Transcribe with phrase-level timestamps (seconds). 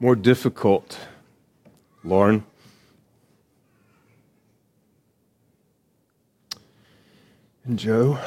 [0.00, 0.98] more difficult,
[2.04, 2.44] Lauren?
[7.64, 8.18] And Joe?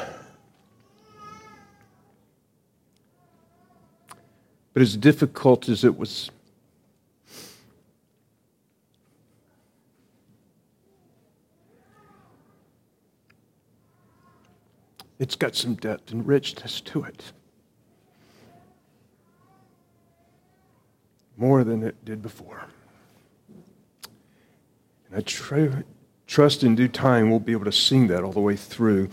[4.72, 6.30] But as difficult as it was,
[15.18, 17.32] it's got some depth and richness to it.
[21.42, 22.68] More than it did before.
[25.08, 25.80] And I tr-
[26.28, 29.10] trust in due time we'll be able to sing that all the way through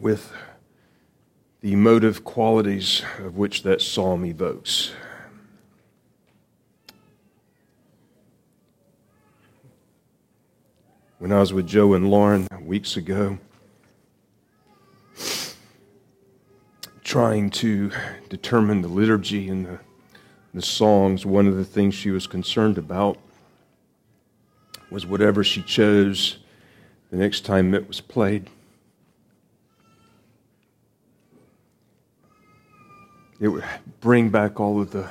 [0.00, 0.32] with
[1.60, 4.92] the emotive qualities of which that psalm evokes.
[11.18, 13.36] When I was with Joe and Lauren weeks ago,
[17.04, 17.90] trying to
[18.30, 19.78] determine the liturgy and the,
[20.52, 23.18] the songs, one of the things she was concerned about
[24.90, 26.38] was whatever she chose
[27.10, 28.50] the next time it was played
[33.40, 33.64] it would
[34.00, 35.08] bring back all of the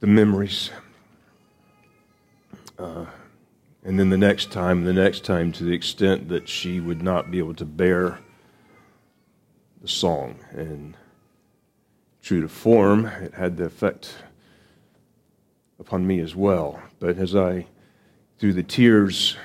[0.00, 0.70] the memories.
[2.78, 3.06] Uh,
[3.82, 7.30] and then the next time, the next time, to the extent that she would not
[7.32, 8.18] be able to bear
[9.80, 10.38] the song.
[10.52, 10.96] And
[12.28, 14.14] true to form, it had the effect
[15.80, 16.78] upon me as well.
[17.00, 17.64] But as I,
[18.36, 19.38] through the tears,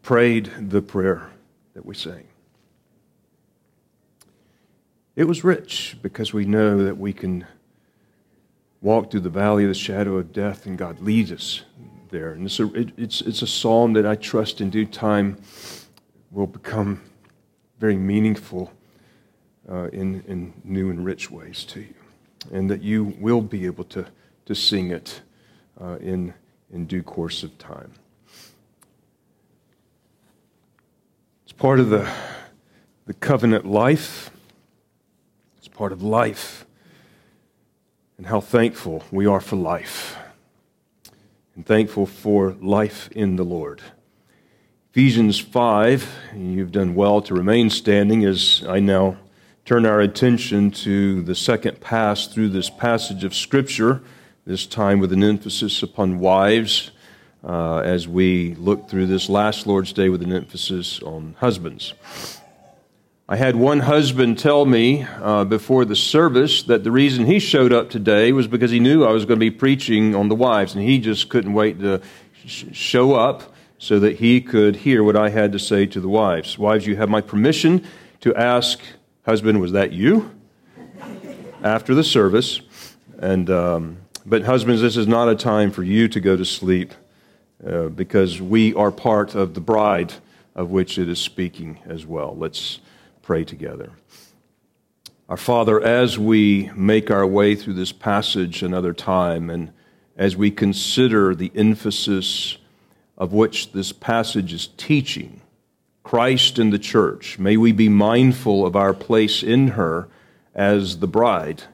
[0.00, 1.28] prayed the prayer
[1.72, 2.28] that we sang,
[5.16, 7.44] it was rich because we know that we can
[8.80, 11.64] walk through the valley of the shadow of death and God leads us
[12.10, 12.30] there.
[12.30, 15.38] And it's a, it, it's, it's a psalm that I trust in due time
[16.30, 17.00] will become
[17.80, 18.72] very meaningful
[19.70, 21.94] uh, in, in new and rich ways to you.
[22.52, 24.06] And that you will be able to,
[24.46, 25.20] to sing it
[25.80, 26.34] uh, in,
[26.72, 27.92] in due course of time.
[31.44, 32.10] It's part of the,
[33.06, 34.30] the covenant life
[35.64, 36.66] it's part of life,
[38.18, 40.14] and how thankful we are for life,
[41.56, 43.80] and thankful for life in the Lord.
[44.90, 49.16] Ephesians 5, you've done well to remain standing as I now
[49.64, 54.02] turn our attention to the second pass through this passage of Scripture,
[54.44, 56.90] this time with an emphasis upon wives,
[57.42, 61.94] uh, as we look through this last Lord's Day with an emphasis on husbands.
[63.26, 67.72] I had one husband tell me uh, before the service that the reason he showed
[67.72, 70.74] up today was because he knew I was going to be preaching on the wives,
[70.74, 72.02] and he just couldn't wait to
[72.44, 76.08] sh- show up so that he could hear what I had to say to the
[76.08, 76.58] wives.
[76.58, 77.86] Wives, you have my permission
[78.20, 78.78] to ask,
[79.24, 80.30] husband, was that you?
[81.62, 82.60] After the service.
[83.18, 86.92] And, um, but, husbands, this is not a time for you to go to sleep
[87.66, 90.14] uh, because we are part of the bride
[90.54, 92.36] of which it is speaking as well.
[92.36, 92.80] Let's
[93.22, 93.92] pray together.
[95.28, 99.72] Our Father, as we make our way through this passage another time, and
[100.16, 102.58] as we consider the emphasis
[103.16, 105.40] of which this passage is teaching,
[106.04, 110.08] Christ and the church, may we be mindful of our place in her
[110.54, 111.64] as the bride.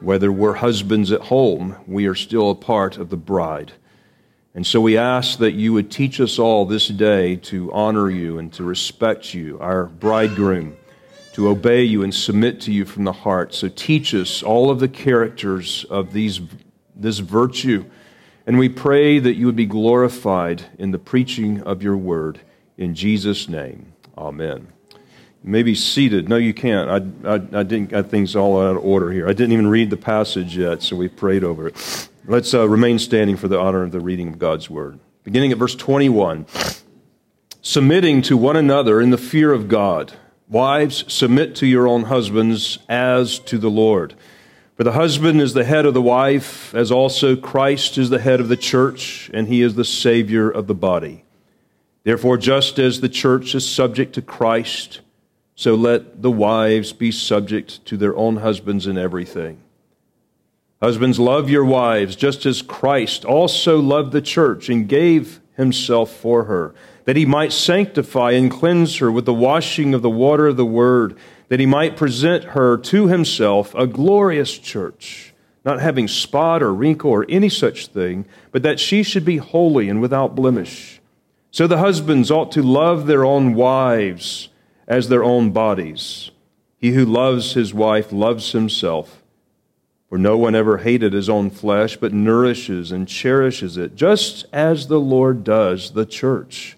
[0.00, 3.72] Whether we're husbands at home, we are still a part of the bride.
[4.54, 8.38] And so we ask that you would teach us all this day to honor you
[8.38, 10.76] and to respect you, our bridegroom
[11.34, 13.52] to obey you and submit to you from the heart.
[13.52, 16.40] So teach us all of the characters of these,
[16.94, 17.84] this virtue.
[18.46, 22.40] And we pray that you would be glorified in the preaching of your word.
[22.76, 24.68] In Jesus' name, amen.
[25.42, 26.28] May be seated.
[26.28, 26.88] No, you can't.
[26.88, 29.28] I, I, I didn't got things all out of order here.
[29.28, 32.08] I didn't even read the passage yet, so we prayed over it.
[32.24, 34.98] Let's uh, remain standing for the honor of the reading of God's word.
[35.22, 36.46] Beginning at verse 21
[37.60, 40.12] Submitting to one another in the fear of God.
[40.48, 44.14] Wives, submit to your own husbands as to the Lord.
[44.76, 48.40] For the husband is the head of the wife, as also Christ is the head
[48.40, 51.24] of the church, and he is the Savior of the body.
[52.04, 55.00] Therefore, just as the church is subject to Christ,
[55.56, 59.58] so let the wives be subject to their own husbands in everything.
[60.82, 66.44] Husbands, love your wives, just as Christ also loved the church and gave himself for
[66.44, 66.74] her
[67.04, 70.64] that he might sanctify and cleanse her with the washing of the water of the
[70.64, 71.16] word,
[71.48, 75.34] that he might present her to himself a glorious church,
[75.64, 79.88] not having spot or wrinkle or any such thing, but that she should be holy
[79.88, 81.00] and without blemish.
[81.54, 84.48] So the husbands ought to love their own wives
[84.88, 86.32] as their own bodies.
[86.78, 89.22] He who loves his wife loves himself.
[90.08, 94.88] For no one ever hated his own flesh, but nourishes and cherishes it, just as
[94.88, 96.76] the Lord does the church.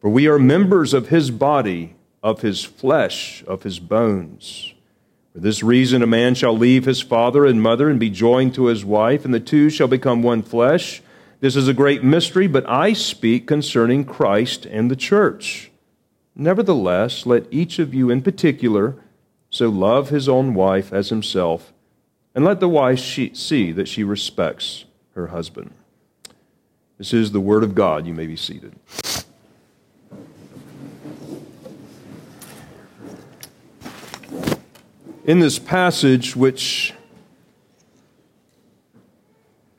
[0.00, 4.74] For we are members of his body, of his flesh, of his bones.
[5.32, 8.66] For this reason, a man shall leave his father and mother and be joined to
[8.66, 11.00] his wife, and the two shall become one flesh.
[11.40, 15.70] This is a great mystery, but I speak concerning Christ and the church.
[16.34, 18.96] Nevertheless, let each of you in particular
[19.50, 21.72] so love his own wife as himself
[22.34, 25.72] and let the wife see that she respects her husband.
[26.98, 28.06] This is the word of God.
[28.06, 28.74] You may be seated.
[35.24, 36.94] In this passage, which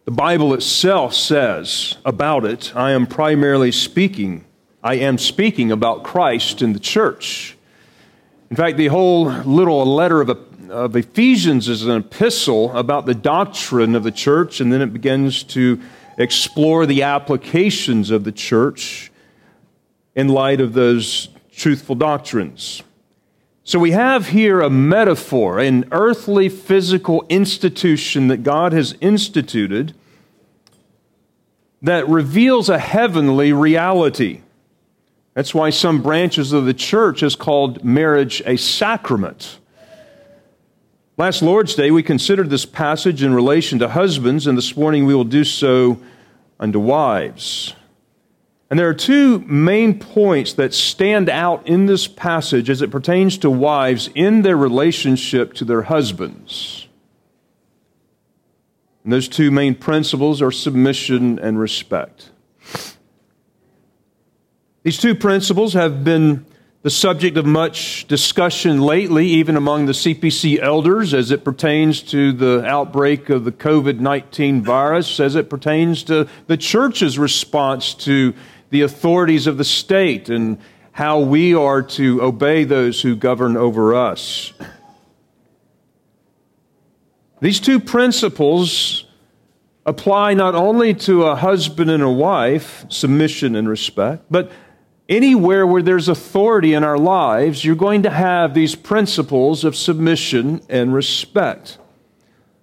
[0.10, 4.44] the Bible itself says about it, I am primarily speaking.
[4.82, 7.56] I am speaking about Christ and the church.
[8.50, 10.30] In fact, the whole little letter of
[10.72, 15.44] of Ephesians is an epistle about the doctrine of the church, and then it begins
[15.44, 15.80] to
[16.18, 19.12] explore the applications of the church
[20.16, 22.82] in light of those truthful doctrines.
[23.64, 29.94] So we have here a metaphor, an earthly physical institution that God has instituted
[31.82, 34.42] that reveals a heavenly reality.
[35.34, 39.60] That's why some branches of the church has called marriage a sacrament.
[41.18, 45.16] Last Lord's Day, we considered this passage in relation to husbands, and this morning we
[45.16, 46.00] will do so
[46.60, 47.74] unto wives.
[48.70, 53.38] And there are two main points that stand out in this passage as it pertains
[53.40, 56.88] to wives in their relationship to their husbands.
[59.04, 62.32] And those two main principles are submission and respect.
[64.84, 66.46] These two principles have been
[66.82, 72.32] the subject of much discussion lately, even among the CPC elders, as it pertains to
[72.32, 78.34] the outbreak of the COVID 19 virus, as it pertains to the church's response to
[78.70, 80.58] the authorities of the state and
[80.94, 84.54] how we are to obey those who govern over us.
[87.42, 89.06] These two principles
[89.86, 94.52] apply not only to a husband and a wife, submission and respect, but
[95.10, 100.62] Anywhere where there's authority in our lives, you're going to have these principles of submission
[100.70, 101.80] and respect.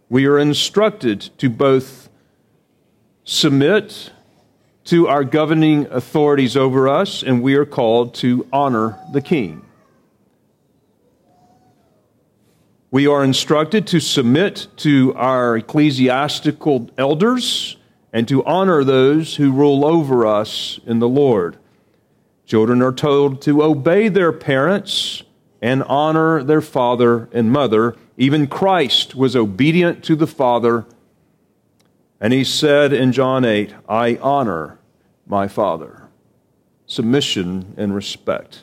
[0.09, 2.09] We are instructed to both
[3.25, 4.13] submit
[4.85, 9.66] to our governing authorities over us, and we are called to honor the king.
[12.91, 17.77] We are instructed to submit to our ecclesiastical elders
[18.13, 21.59] and to honor those who rule over us in the Lord.
[22.47, 25.25] Children are told to obey their parents
[25.61, 27.97] and honor their father and mother.
[28.17, 30.87] Even Christ was obedient to the Father.
[32.21, 34.79] And he said in John 8, I honor
[35.27, 36.09] my Father.
[36.87, 38.63] Submission and respect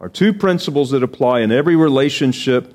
[0.00, 2.74] are two principles that apply in every relationship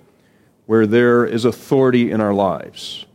[0.66, 3.06] where there is authority in our lives.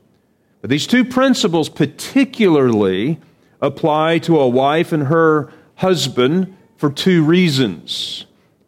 [0.61, 3.19] But these two principles particularly
[3.61, 8.27] apply to a wife and her husband for two reasons.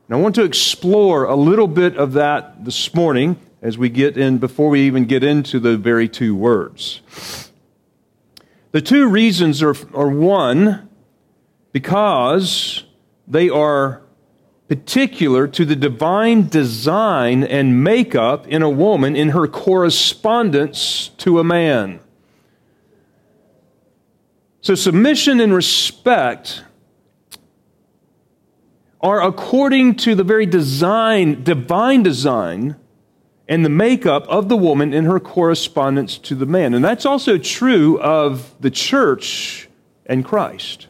[0.09, 4.17] And I want to explore a little bit of that this morning as we get
[4.19, 7.01] in, before we even get into the very two words.
[8.73, 10.89] The two reasons are, are one,
[11.73, 12.85] because
[13.29, 14.03] they are
[14.73, 21.45] particular to the divine design and makeup in a woman in her correspondence to a
[21.45, 22.01] man.
[24.63, 26.65] So, submission and respect
[29.03, 32.77] are according to the very design, divine design,
[33.47, 36.73] and the makeup of the woman in her correspondence to the man.
[36.73, 39.69] And that's also true of the church
[40.07, 40.87] and Christ.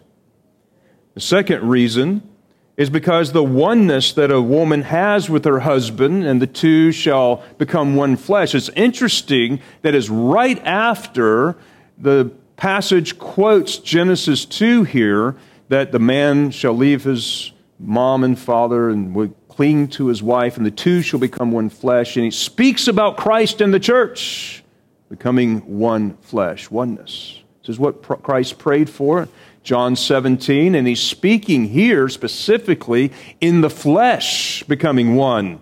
[1.15, 2.32] The second reason
[2.77, 7.43] is because the oneness that a woman has with her husband and the two shall
[7.59, 8.55] become one flesh.
[8.55, 11.57] It's interesting that is right after
[11.99, 15.37] the passage quotes Genesis 2 here
[15.69, 20.57] that the man shall leave his mom and father and would cling to his wife,
[20.57, 22.17] and the two shall become one flesh.
[22.17, 24.65] And he speaks about Christ and the church
[25.11, 27.43] becoming one flesh, oneness.
[27.61, 29.29] This is what Christ prayed for,
[29.63, 35.61] John 17, and he's speaking here specifically in the flesh becoming one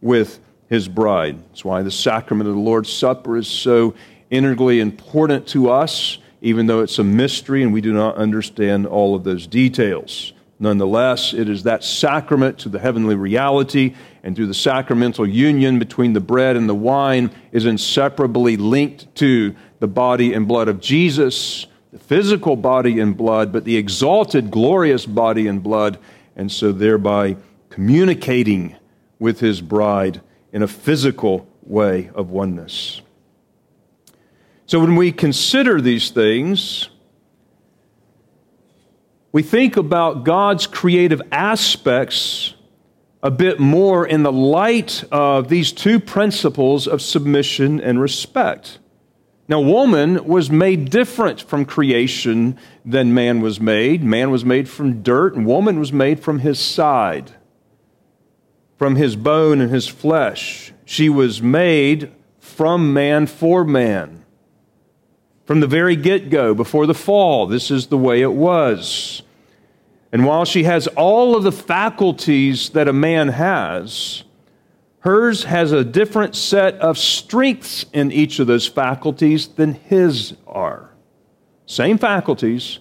[0.00, 1.42] with his bride.
[1.48, 3.94] That's why the sacrament of the Lord's Supper is so
[4.30, 9.14] integrally important to us, even though it's a mystery and we do not understand all
[9.14, 10.32] of those details.
[10.60, 16.12] Nonetheless, it is that sacrament to the heavenly reality and through the sacramental union between
[16.12, 21.66] the bread and the wine is inseparably linked to the body and blood of Jesus,
[21.98, 25.98] physical body and blood, but the exalted, glorious body and blood,
[26.36, 27.36] and so thereby
[27.70, 28.76] communicating
[29.18, 30.20] with his bride
[30.52, 33.00] in a physical way of oneness.
[34.66, 36.88] So when we consider these things,
[39.32, 42.54] we think about God's creative aspects
[43.22, 48.78] a bit more in the light of these two principles of submission and respect.
[49.46, 54.02] Now, woman was made different from creation than man was made.
[54.02, 57.32] Man was made from dirt, and woman was made from his side,
[58.78, 60.72] from his bone and his flesh.
[60.86, 64.24] She was made from man for man.
[65.44, 69.22] From the very get go, before the fall, this is the way it was.
[70.10, 74.24] And while she has all of the faculties that a man has,
[75.04, 80.88] hers has a different set of strengths in each of those faculties than his are.
[81.66, 82.78] Same faculties,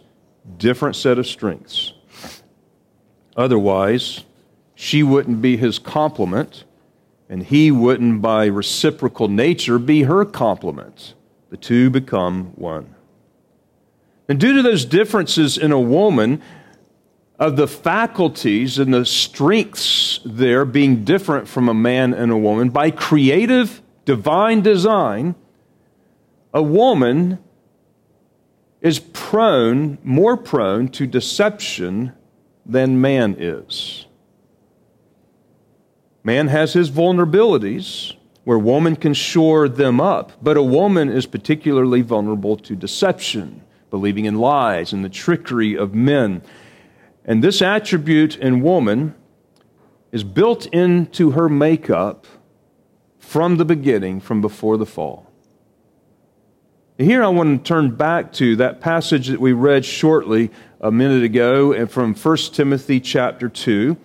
[0.58, 1.92] different set of strengths.
[3.36, 4.24] Otherwise,
[4.74, 6.64] she wouldn't be his complement,
[7.28, 11.16] and he wouldn't, by reciprocal nature, be her complement.
[11.50, 12.96] The two become one.
[14.30, 16.42] And due to those differences in a woman,
[17.40, 22.70] of the faculties and the strengths there being different from a man and a woman,
[22.70, 25.36] by creative divine design,
[26.54, 27.40] a woman
[28.82, 32.14] is prone, more prone to deception
[32.66, 34.06] than man is.
[36.24, 42.02] Man has his vulnerabilities where woman can shore them up, but a woman is particularly
[42.02, 46.42] vulnerable to deception, believing in lies and the trickery of men.
[47.26, 49.16] And this attribute in woman
[50.12, 52.28] is built into her makeup
[53.18, 55.32] from the beginning, from before the fall.
[56.98, 61.24] Here I want to turn back to that passage that we read shortly a minute
[61.24, 63.98] ago and from 1 Timothy chapter 2.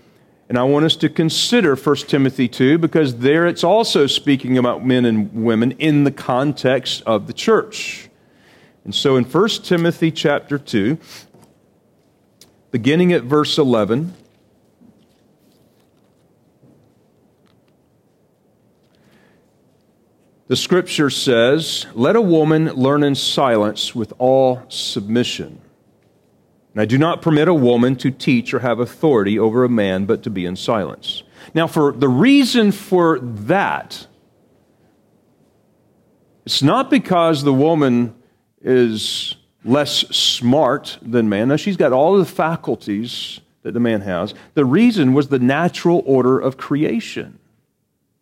[0.48, 4.86] And I want us to consider 1 Timothy 2 because there it's also speaking about
[4.86, 8.08] men and women in the context of the church.
[8.84, 10.96] And so in 1 Timothy chapter 2,
[12.70, 14.14] beginning at verse 11.
[20.48, 25.60] The scripture says, Let a woman learn in silence with all submission.
[26.72, 30.06] And I do not permit a woman to teach or have authority over a man,
[30.06, 31.22] but to be in silence.
[31.54, 34.06] Now, for the reason for that,
[36.46, 38.14] it's not because the woman
[38.62, 41.48] is less smart than man.
[41.48, 44.34] Now, she's got all the faculties that the man has.
[44.54, 47.38] The reason was the natural order of creation.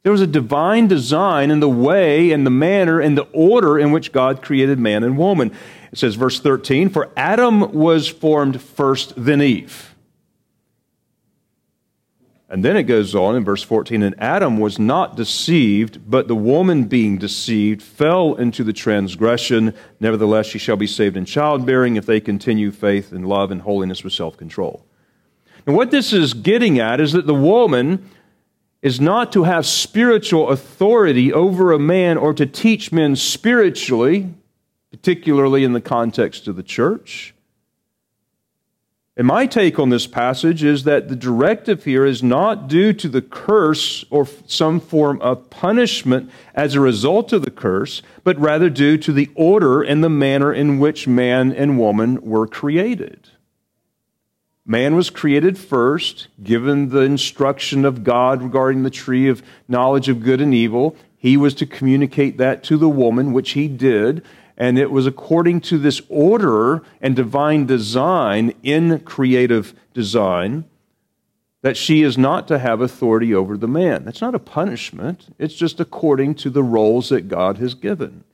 [0.02, 3.90] There was a divine design in the way and the manner and the order in
[3.90, 5.50] which God created man and woman.
[5.90, 9.95] It says, verse 13, For Adam was formed first, then Eve.
[12.48, 16.36] And then it goes on in verse 14 And Adam was not deceived, but the
[16.36, 19.74] woman being deceived fell into the transgression.
[19.98, 24.04] Nevertheless, she shall be saved in childbearing if they continue faith and love and holiness
[24.04, 24.86] with self control.
[25.66, 28.08] And what this is getting at is that the woman
[28.80, 34.32] is not to have spiritual authority over a man or to teach men spiritually,
[34.92, 37.34] particularly in the context of the church.
[39.18, 43.08] And my take on this passage is that the directive here is not due to
[43.08, 48.68] the curse or some form of punishment as a result of the curse, but rather
[48.68, 53.30] due to the order and the manner in which man and woman were created.
[54.66, 60.22] Man was created first, given the instruction of God regarding the tree of knowledge of
[60.22, 60.94] good and evil.
[61.16, 64.22] He was to communicate that to the woman, which he did
[64.56, 70.64] and it was according to this order and divine design in creative design
[71.62, 74.04] that she is not to have authority over the man.
[74.04, 78.24] That's not a punishment, it's just according to the roles that God has given.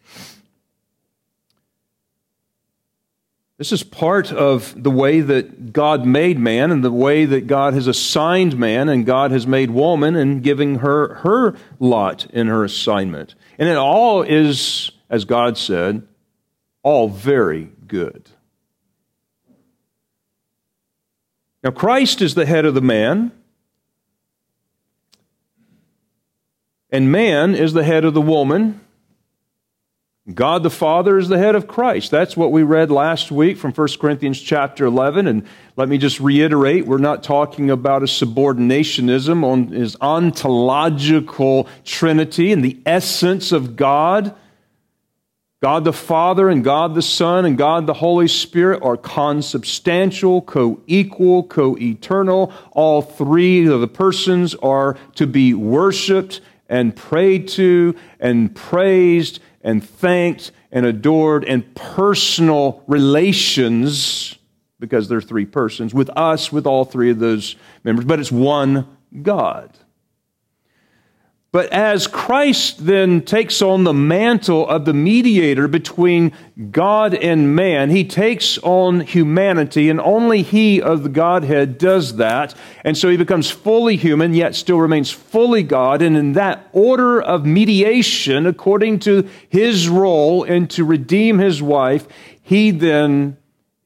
[3.58, 7.74] This is part of the way that God made man and the way that God
[7.74, 12.64] has assigned man and God has made woman and giving her her lot in her
[12.64, 13.36] assignment.
[13.58, 16.02] And it all is, as God said,
[16.82, 18.28] all very good.
[21.62, 23.30] Now, Christ is the head of the man,
[26.90, 28.80] and man is the head of the woman.
[30.32, 32.12] God the Father is the head of Christ.
[32.12, 35.26] That's what we read last week from 1 Corinthians chapter 11.
[35.26, 35.44] And
[35.76, 42.64] let me just reiterate, we're not talking about a subordinationism on his ontological trinity and
[42.64, 44.34] the essence of God.
[45.62, 50.80] God the Father and God the Son and God the Holy Spirit are consubstantial, co
[50.88, 52.52] equal, co eternal.
[52.72, 59.88] All three of the persons are to be worshiped and prayed to and praised and
[59.88, 64.36] thanked and adored and personal relations
[64.80, 67.54] because they're three persons with us, with all three of those
[67.84, 69.70] members, but it's one God.
[71.52, 76.32] But as Christ then takes on the mantle of the mediator between
[76.70, 82.54] God and man, he takes on humanity, and only he of the Godhead does that.
[82.86, 86.00] And so he becomes fully human, yet still remains fully God.
[86.00, 92.08] And in that order of mediation, according to his role and to redeem his wife,
[92.42, 93.36] he then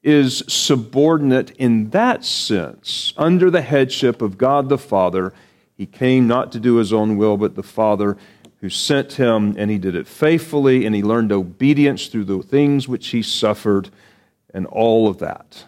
[0.03, 5.33] is subordinate in that sense under the headship of God the Father
[5.77, 8.17] he came not to do his own will, but the Father
[8.61, 12.87] who sent him, and he did it faithfully, and he learned obedience through the things
[12.87, 13.89] which he suffered,
[14.53, 15.65] and all of that.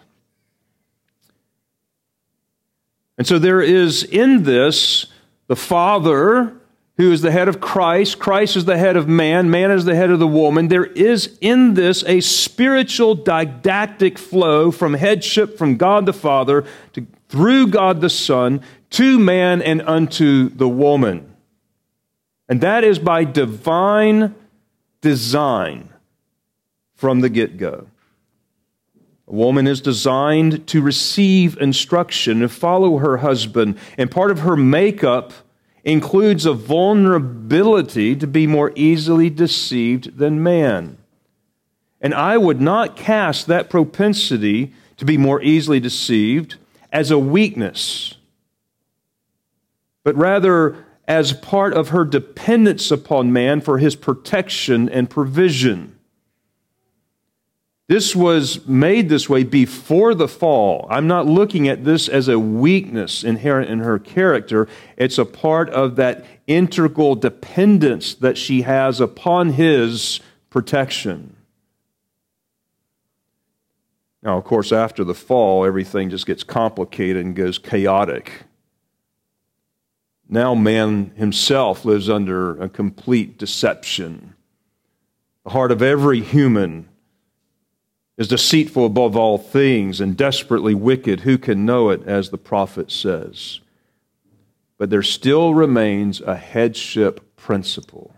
[3.16, 5.06] And so there is in this
[5.46, 6.56] the Father
[6.96, 8.18] who is the head of Christ.
[8.18, 9.50] Christ is the head of man.
[9.50, 10.68] Man is the head of the woman.
[10.68, 17.06] There is in this a spiritual didactic flow from headship from God the Father to,
[17.28, 21.34] through God the Son to man and unto the woman.
[22.48, 24.34] And that is by divine
[25.00, 25.88] design
[26.94, 27.86] from the get go.
[29.28, 34.56] A woman is designed to receive instruction and follow her husband, and part of her
[34.56, 35.32] makeup
[35.84, 40.98] includes a vulnerability to be more easily deceived than man.
[42.00, 46.56] And I would not cast that propensity to be more easily deceived
[46.92, 48.16] as a weakness
[50.04, 55.98] but rather as part of her dependence upon man for his protection and provision.
[57.88, 60.86] This was made this way before the fall.
[60.88, 64.68] I'm not looking at this as a weakness inherent in her character.
[64.96, 71.34] It's a part of that integral dependence that she has upon his protection.
[74.22, 78.44] Now, of course, after the fall, everything just gets complicated and goes chaotic.
[80.32, 84.34] Now man himself lives under a complete deception.
[85.42, 86.88] The heart of every human
[88.16, 91.20] is deceitful above all things and desperately wicked.
[91.20, 93.58] Who can know it, as the prophet says?
[94.78, 98.14] But there still remains a headship principle.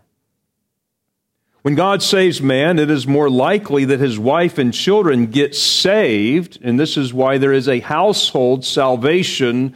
[1.63, 6.59] When God saves man, it is more likely that his wife and children get saved,
[6.61, 9.73] and this is why there is a household salvation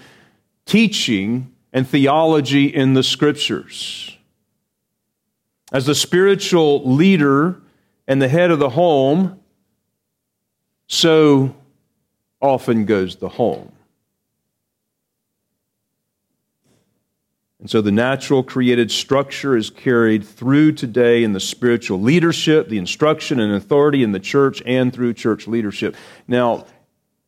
[0.65, 4.18] teaching and theology in the scriptures.
[5.72, 7.62] As the spiritual leader
[8.08, 9.40] and the head of the home,
[10.88, 11.56] so
[12.42, 13.72] often goes the home.
[17.60, 22.80] And so the natural created structure is carried through today in the spiritual leadership, the
[22.80, 25.96] instruction and authority in the church, and through church leadership.
[26.28, 26.66] Now,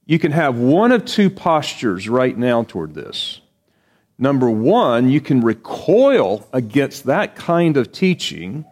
[0.08, 3.39] you can have one of two postures right now toward this.
[4.22, 8.66] Number one, you can recoil against that kind of teaching,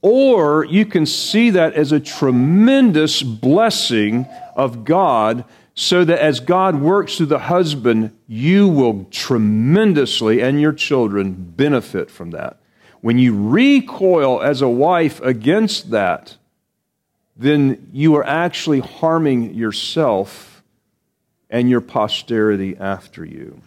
[0.00, 5.44] or you can see that as a tremendous blessing of God,
[5.74, 12.12] so that as God works through the husband, you will tremendously and your children benefit
[12.12, 12.60] from that.
[13.00, 16.36] When you recoil as a wife against that,
[17.36, 20.57] then you are actually harming yourself
[21.50, 23.60] and your posterity after you.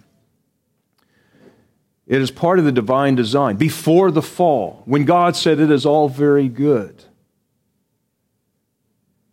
[2.07, 3.55] It is part of the divine design.
[3.55, 7.03] Before the fall, when God said it is all very good.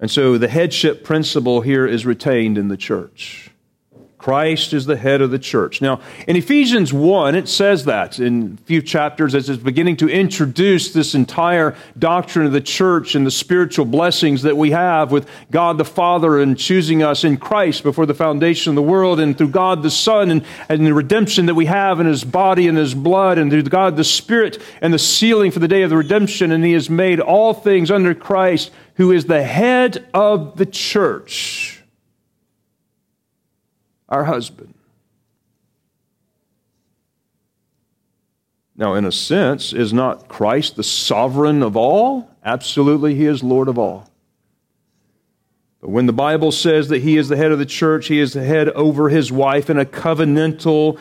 [0.00, 3.50] And so the headship principle here is retained in the church.
[4.18, 5.81] Christ is the head of the church.
[5.81, 10.09] Now, in Ephesians 1, it says that in a few chapters as it's beginning to
[10.09, 15.31] introduce this entire doctrine of the church and the spiritual blessings that we have with
[15.52, 19.38] God the Father and choosing us in Christ before the foundation of the world and
[19.38, 22.76] through God the Son and, and the redemption that we have in His body and
[22.76, 25.96] His blood and through God the Spirit and the sealing for the day of the
[25.96, 26.50] redemption.
[26.50, 31.77] And He has made all things under Christ, who is the head of the church
[34.09, 34.75] our husband.
[38.77, 42.31] Now, in a sense, is not Christ the sovereign of all?
[42.44, 44.09] Absolutely, he is Lord of all.
[45.81, 48.33] But when the Bible says that he is the head of the church, he is
[48.33, 50.99] the head over his wife in a covenantal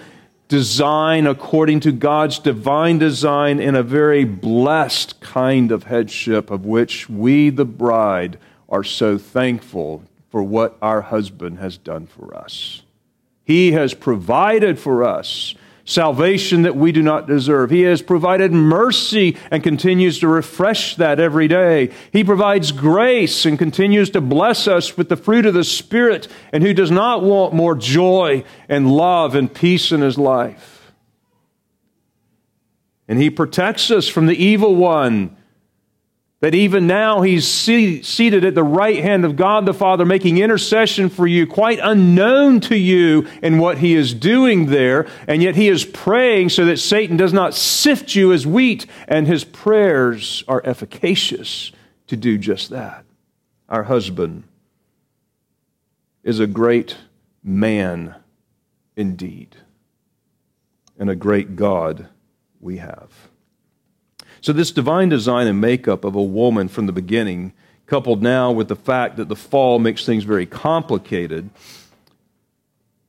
[0.47, 7.09] design according to God's divine design in a very blessed kind of headship of which
[7.09, 8.39] we, the bride,
[8.69, 12.83] are so thankful for what our husband has done for us.
[13.47, 15.55] He has provided for us
[15.85, 17.69] salvation that we do not deserve.
[17.69, 21.91] He has provided mercy and continues to refresh that every day.
[22.11, 26.61] He provides grace and continues to bless us with the fruit of the Spirit, and
[26.61, 30.91] who does not want more joy and love and peace in his life.
[33.07, 35.37] And He protects us from the evil one
[36.39, 41.09] that even now he's seated at the right hand of God the Father, making intercession
[41.09, 45.07] for you, quite unknown to you in what he is doing there.
[45.27, 49.25] And yet he is praying so that Satan does not sift you as wheat, and
[49.25, 51.71] his prayers are efficacious
[52.05, 53.03] to do just that.
[53.67, 54.43] Our husband
[56.23, 56.97] is a great
[57.43, 58.13] man
[58.95, 59.55] indeed,
[60.99, 62.09] and a great God
[62.59, 63.26] we have.
[64.47, 67.51] So, this divine design and makeup of a woman from the beginning,
[67.85, 71.49] coupled now with the fact that the fall makes things very complicated.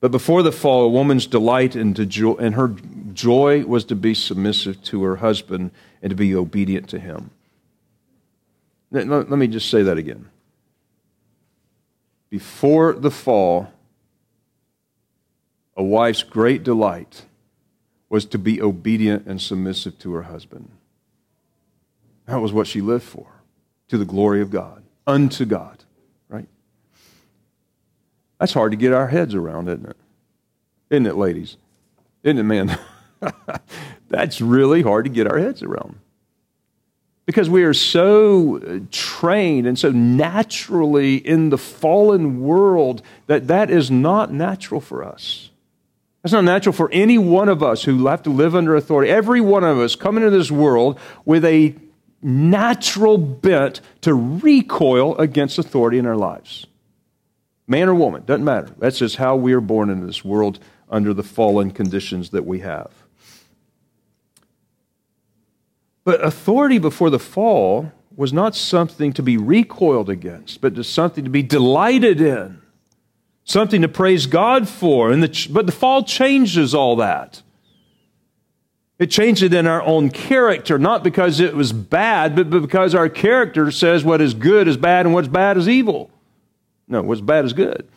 [0.01, 2.75] But before the fall, a woman's delight and, joy, and her
[3.13, 5.71] joy was to be submissive to her husband
[6.01, 7.29] and to be obedient to him.
[8.91, 10.27] Let me just say that again.
[12.29, 13.71] Before the fall,
[15.77, 17.23] a wife's great delight
[18.09, 20.69] was to be obedient and submissive to her husband.
[22.29, 23.25] That was what she lived for,
[23.87, 25.83] to the glory of God, unto God,
[26.27, 26.47] right?
[28.39, 29.97] That's hard to get our heads around, isn't it?
[30.91, 31.57] Isn't it, ladies?
[32.21, 32.77] Isn't it, men?
[34.09, 35.97] That's really hard to get our heads around.
[37.25, 43.71] Because we are so uh, trained and so naturally in the fallen world that that
[43.71, 45.49] is not natural for us.
[46.21, 49.09] That's not natural for any one of us who have to live under authority.
[49.09, 51.73] Every one of us come into this world with a
[52.21, 56.65] natural bent to recoil against authority in our lives.
[57.67, 58.73] Man or woman, doesn't matter.
[58.79, 62.59] That's just how we are born into this world under the fallen conditions that we
[62.59, 62.91] have.
[66.03, 71.23] But authority before the fall was not something to be recoiled against, but just something
[71.23, 72.61] to be delighted in,
[73.43, 75.11] something to praise God for.
[75.11, 77.43] And the, but the fall changes all that.
[78.99, 83.07] It changed it in our own character, not because it was bad, but because our
[83.07, 86.11] character says what is good is bad and what's bad is evil.
[86.85, 87.87] No, what's bad is good.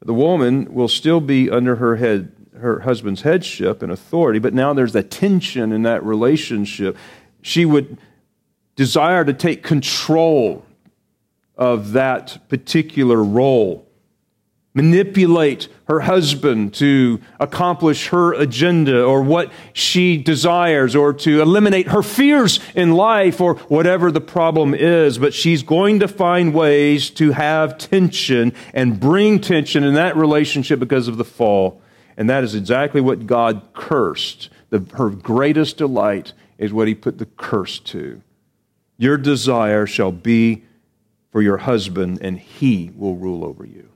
[0.00, 4.72] The woman will still be under her head, her husband's headship and authority, but now
[4.72, 6.96] there's a tension in that relationship.
[7.42, 7.98] She would
[8.76, 10.64] desire to take control
[11.54, 13.86] of that particular role
[14.74, 22.02] manipulate her husband to accomplish her agenda or what she desires or to eliminate her
[22.02, 25.18] fears in life or whatever the problem is.
[25.18, 30.78] But she's going to find ways to have tension and bring tension in that relationship
[30.78, 31.82] because of the fall.
[32.16, 34.48] And that is exactly what God cursed.
[34.70, 38.22] The, her greatest delight is what he put the curse to.
[38.96, 40.62] Your desire shall be
[41.30, 43.91] for your husband, and he will rule over you.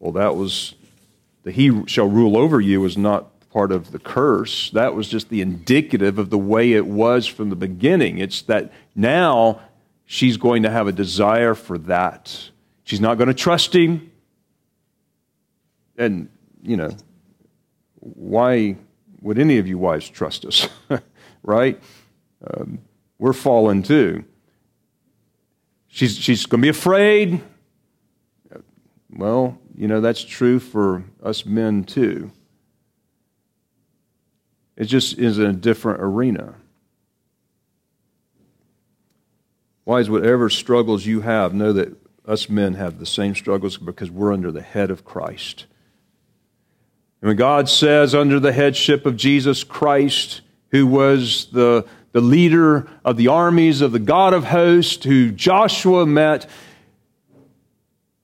[0.00, 0.74] Well, that was
[1.42, 4.70] the he shall rule over you was not part of the curse.
[4.70, 8.18] That was just the indicative of the way it was from the beginning.
[8.18, 9.60] It's that now
[10.04, 12.50] she's going to have a desire for that.
[12.84, 14.10] She's not going to trust him.
[15.96, 16.28] And,
[16.62, 16.90] you know,
[18.00, 18.76] why
[19.20, 20.68] would any of you wives trust us?
[21.42, 21.80] right?
[22.46, 22.78] Um,
[23.18, 24.24] we're fallen too.
[25.88, 27.42] She's, she's going to be afraid.
[29.10, 32.32] Well, you know, that's true for us men too.
[34.76, 36.56] It just is in a different arena.
[39.84, 44.32] Wives, whatever struggles you have, know that us men have the same struggles because we're
[44.32, 45.66] under the head of Christ.
[47.22, 50.40] And when God says, under the headship of Jesus Christ,
[50.72, 56.04] who was the, the leader of the armies of the God of hosts, who Joshua
[56.04, 56.50] met,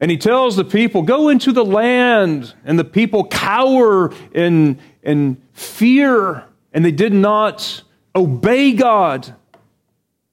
[0.00, 2.54] and he tells the people, Go into the land.
[2.64, 7.83] And the people cower in, in fear, and they did not
[8.14, 9.35] obey God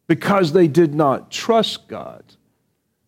[0.07, 2.23] because they did not trust God.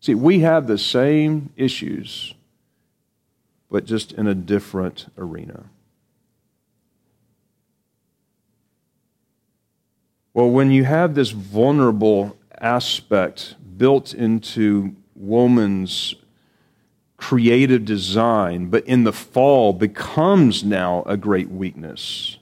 [0.00, 2.34] See, we have the same issues
[3.74, 5.64] but just in a different arena.
[10.32, 16.14] Well, when you have this vulnerable aspect built into woman's
[17.16, 22.38] creative design, but in the fall becomes now a great weakness.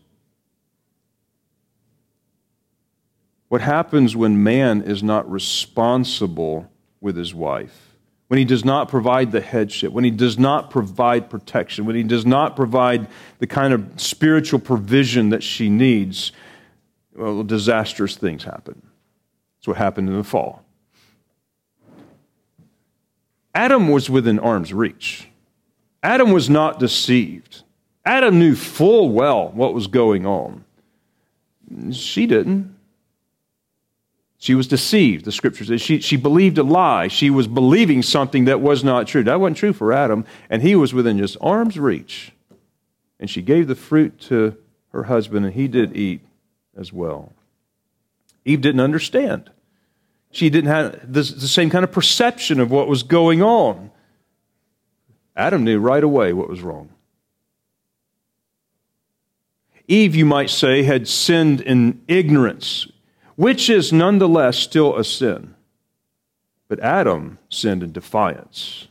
[3.49, 7.97] What happens when man is not responsible with his wife?
[8.29, 12.03] When he does not provide the headship, when he does not provide protection, when he
[12.03, 13.09] does not provide
[13.41, 16.33] the kind of spiritual provision that she needs,
[17.15, 18.81] well, disastrous things happen.
[19.59, 20.65] That's what happened in the fall.
[23.55, 25.29] Adam was within arm's reach.
[26.03, 27.63] Adam was not deceived.
[28.05, 30.65] Adam knew full well what was going on.
[31.93, 32.77] She didn't.
[34.39, 35.81] She was deceived, the scripture says.
[35.81, 37.07] She, she believed a lie.
[37.07, 39.23] She was believing something that was not true.
[39.23, 42.33] That wasn't true for Adam, and he was within just arm's reach.
[43.21, 44.57] And she gave the fruit to
[44.91, 46.23] her husband, and he did eat
[46.77, 47.33] as well.
[48.45, 49.51] Eve didn't understand.
[50.33, 53.91] She didn't have the, the same kind of perception of what was going on.
[55.37, 56.89] Adam knew right away what was wrong.
[59.89, 62.87] Eve, you might say, had sinned in ignorance,
[63.37, 65.55] which is nonetheless still a sin.
[66.67, 68.89] But Adam sinned in defiance.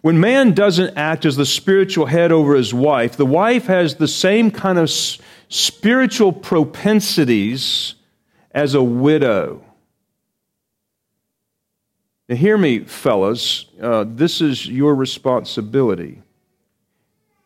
[0.00, 4.08] When man doesn't act as the spiritual head over his wife, the wife has the
[4.08, 4.88] same kind of
[5.48, 7.94] spiritual propensities
[8.50, 9.62] as a widow.
[12.28, 13.66] Now, hear me, fellas.
[13.80, 16.22] Uh, this is your responsibility.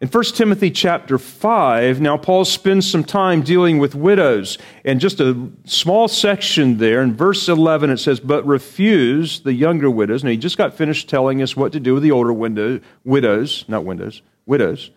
[0.01, 4.57] In 1 Timothy chapter 5, now Paul spends some time dealing with widows.
[4.83, 9.91] And just a small section there, in verse 11, it says, But refuse the younger
[9.91, 10.25] widows.
[10.25, 13.67] Now, he just got finished telling us what to do with the older window, widows,
[13.69, 14.91] not windows, widows,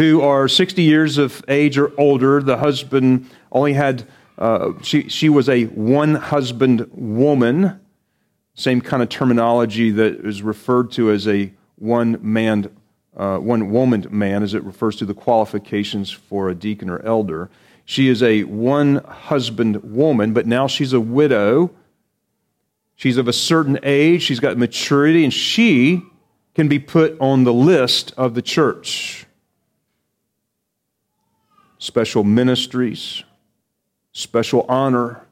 [0.00, 2.40] who are 60 years of age or older.
[2.40, 4.08] The husband only had,
[4.38, 7.78] uh, she, she was a one husband woman,
[8.54, 12.74] same kind of terminology that is referred to as a one man
[13.14, 17.50] uh, one woman man as it refers to the qualifications for a deacon or elder.
[17.84, 21.72] She is a one husband woman, but now she's a widow.
[22.96, 26.02] She's of a certain age, she's got maturity, and she
[26.54, 29.26] can be put on the list of the church.
[31.80, 33.24] Special ministries,
[34.12, 35.26] special honor,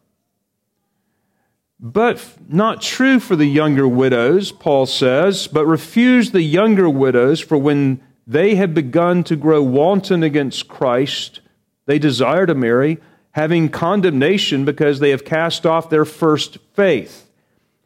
[1.78, 7.58] but not true for the younger widows, Paul says, but refuse the younger widows, for
[7.58, 11.40] when they have begun to grow wanton against Christ,
[11.84, 12.98] they desire to marry,
[13.32, 17.27] having condemnation because they have cast off their first faith.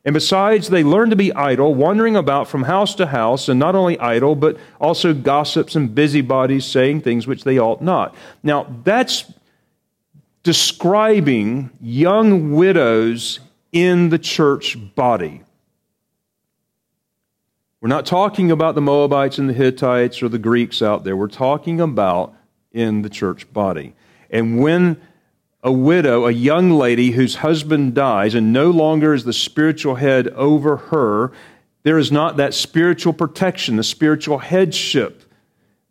[0.04, 3.76] And besides, they learn to be idle, wandering about from house to house, and not
[3.76, 8.14] only idle, but also gossips and busybodies, saying things which they ought not.
[8.42, 9.32] Now, that's
[10.42, 13.38] describing young widows
[13.70, 15.42] in the church body.
[17.80, 21.16] We're not talking about the Moabites and the Hittites or the Greeks out there.
[21.16, 22.34] We're talking about
[22.72, 23.94] in the church body.
[24.30, 25.00] And when
[25.62, 30.28] a widow, a young lady whose husband dies and no longer is the spiritual head
[30.28, 31.32] over her,
[31.84, 35.22] there is not that spiritual protection, the spiritual headship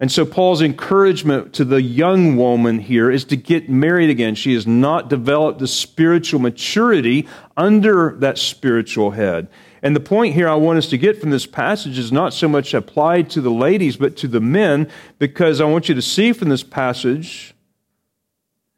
[0.01, 4.33] and so, Paul's encouragement to the young woman here is to get married again.
[4.33, 9.47] She has not developed the spiritual maturity under that spiritual head.
[9.83, 12.47] And the point here I want us to get from this passage is not so
[12.47, 16.33] much applied to the ladies, but to the men, because I want you to see
[16.33, 17.53] from this passage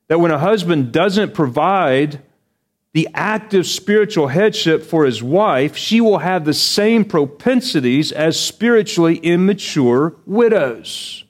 [0.07, 2.21] that when a husband doesn't provide
[2.93, 9.17] the active spiritual headship for his wife, she will have the same propensities as spiritually
[9.17, 11.25] immature widows.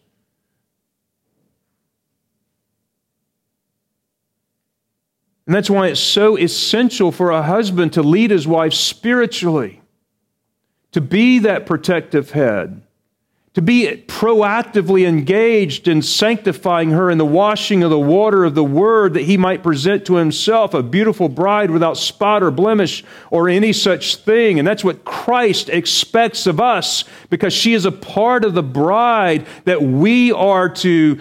[5.45, 9.81] And that's why it's so essential for a husband to lead his wife spiritually,
[10.91, 12.82] to be that protective head
[13.53, 18.63] to be proactively engaged in sanctifying her in the washing of the water of the
[18.63, 23.47] word that he might present to himself a beautiful bride without spot or blemish or
[23.47, 24.57] any such thing.
[24.57, 29.45] And that's what Christ expects of us because she is a part of the bride
[29.65, 31.19] that we are to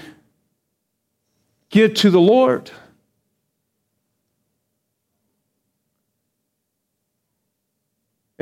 [1.69, 2.71] give to the Lord.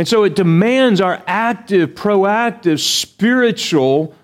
[0.01, 4.15] And so it demands our active, proactive, spiritual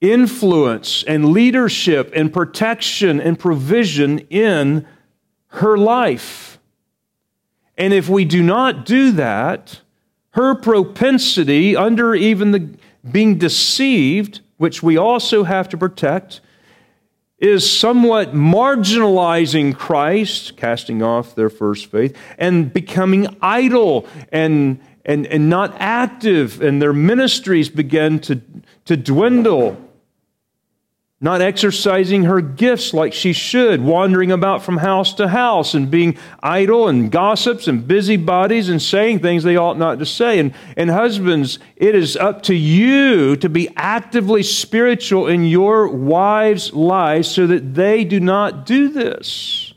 [0.00, 4.86] influence and leadership and protection and provision in
[5.48, 6.60] her life.
[7.76, 9.80] And if we do not do that,
[10.34, 12.68] her propensity under even the
[13.10, 16.40] being deceived, which we also have to protect,
[17.40, 25.48] is somewhat marginalizing Christ, casting off their first faith, and becoming idle and, and, and
[25.48, 28.40] not active, and their ministries begin to,
[28.84, 29.76] to dwindle
[31.20, 36.16] not exercising her gifts like she should, wandering about from house to house and being
[36.42, 40.38] idle and gossips and busybodies and saying things they ought not to say.
[40.38, 46.72] And, and husbands, it is up to you to be actively spiritual in your wives'
[46.72, 49.72] lives so that they do not do this.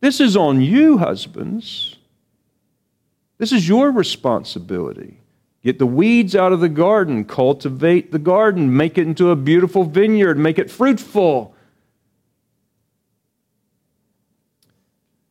[0.00, 1.93] This is on you, husbands.
[3.38, 5.18] This is your responsibility.
[5.62, 9.84] Get the weeds out of the garden, cultivate the garden, make it into a beautiful
[9.84, 11.54] vineyard, make it fruitful.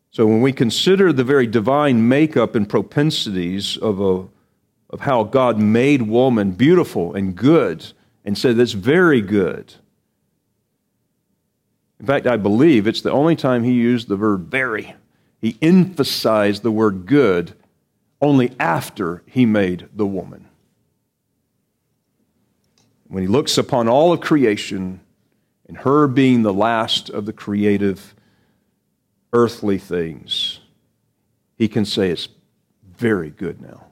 [0.10, 4.28] So, when we consider the very divine makeup and propensities of, a,
[4.90, 7.94] of how God made woman beautiful and good,
[8.26, 9.74] and said that's very good.
[12.00, 14.96] In fact, I believe it's the only time he used the verb very.
[15.40, 17.54] He emphasized the word good
[18.24, 20.48] only after he made the woman.
[23.08, 25.02] When he looks upon all of creation
[25.68, 28.16] and her being the last of the creative
[29.34, 30.62] earthly things,
[31.58, 32.30] he can say it's
[32.98, 33.88] very good now.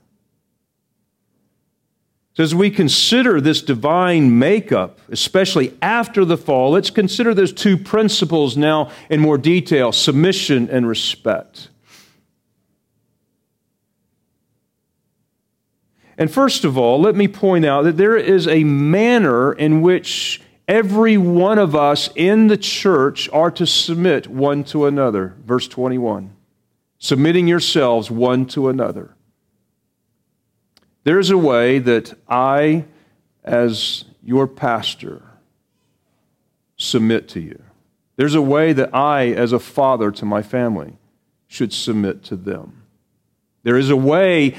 [2.34, 7.78] So, as we consider this divine makeup, especially after the fall, let's consider those two
[7.78, 11.71] principles now in more detail submission and respect.
[16.22, 20.40] And first of all, let me point out that there is a manner in which
[20.68, 25.36] every one of us in the church are to submit one to another.
[25.44, 26.32] Verse 21
[27.00, 29.16] submitting yourselves one to another.
[31.06, 32.86] There's a way that I,
[33.44, 35.24] as your pastor,
[36.78, 37.64] submit to you.
[38.16, 41.00] There's a way that I, as a father to my family,
[41.48, 42.84] should submit to them.
[43.64, 44.56] There is a way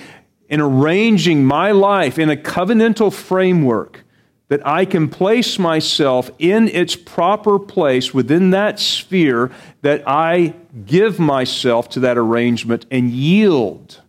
[0.49, 4.05] in arranging my life in a covenantal framework
[4.49, 9.51] that I can place myself in its proper place within that sphere,
[9.81, 14.03] that I give myself to that arrangement and yield.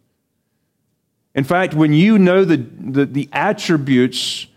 [1.36, 4.48] In fact, when you know the, the, the attributes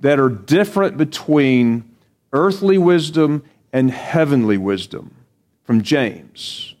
[0.00, 1.88] that are different between
[2.32, 5.14] earthly wisdom and heavenly wisdom
[5.64, 6.74] from James,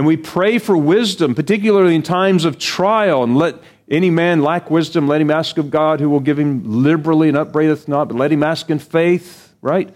[0.00, 3.22] and we pray for wisdom, particularly in times of trial.
[3.22, 6.62] And let any man lack wisdom, let him ask of God, who will give him
[6.82, 9.94] liberally and upbraideth not, but let him ask in faith, right?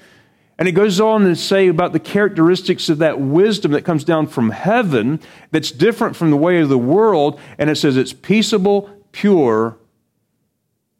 [0.58, 4.26] And it goes on to say about the characteristics of that wisdom that comes down
[4.26, 5.20] from heaven
[5.52, 7.40] that's different from the way of the world.
[7.56, 9.78] And it says it's peaceable, pure.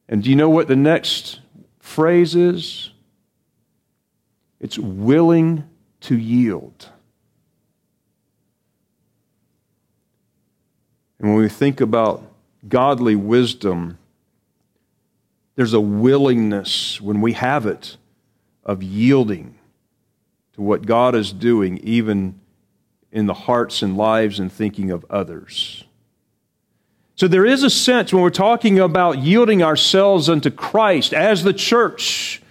[0.09, 1.41] And do you know what the next
[1.79, 2.91] phrase is?
[4.61, 5.69] It's willing
[6.01, 6.89] to yield.
[11.25, 12.23] And when we think about
[12.69, 13.97] godly wisdom,
[15.57, 17.97] there's a willingness when we have it
[18.63, 19.55] of yielding
[20.53, 22.39] to what God is doing, even
[23.11, 25.85] in the hearts and lives and thinking of others.
[27.17, 31.55] So there is a sense when we're talking about yielding ourselves unto Christ as the
[31.55, 32.43] church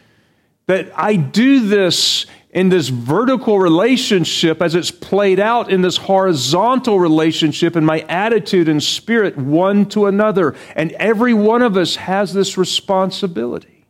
[0.65, 6.99] that I do this in this vertical relationship as it's played out in this horizontal
[6.99, 10.55] relationship in my attitude and spirit one to another.
[10.75, 13.85] And every one of us has this responsibility.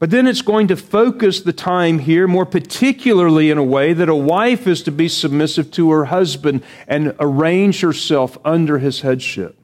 [0.00, 4.08] But then it's going to focus the time here more particularly in a way that
[4.08, 9.56] a wife is to be submissive to her husband and arrange herself under his headship.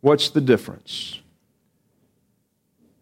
[0.00, 1.20] What's the difference?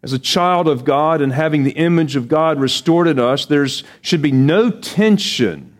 [0.03, 3.67] As a child of God and having the image of God restored in us, there
[4.01, 5.77] should be no tension,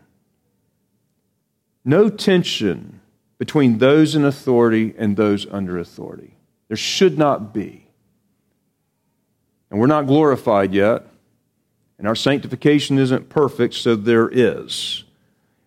[1.84, 3.00] no tension
[3.40, 6.36] between those in authority and those under authority.
[6.68, 7.88] There should not be.
[9.72, 11.08] And we're not glorified yet,
[11.98, 15.04] and our sanctification isn't perfect, so there is.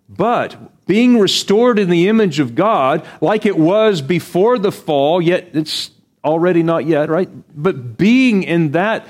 [0.09, 5.49] But being restored in the image of God, like it was before the fall, yet
[5.55, 5.91] it's
[6.25, 7.29] already not yet, right?
[7.55, 9.07] But being in that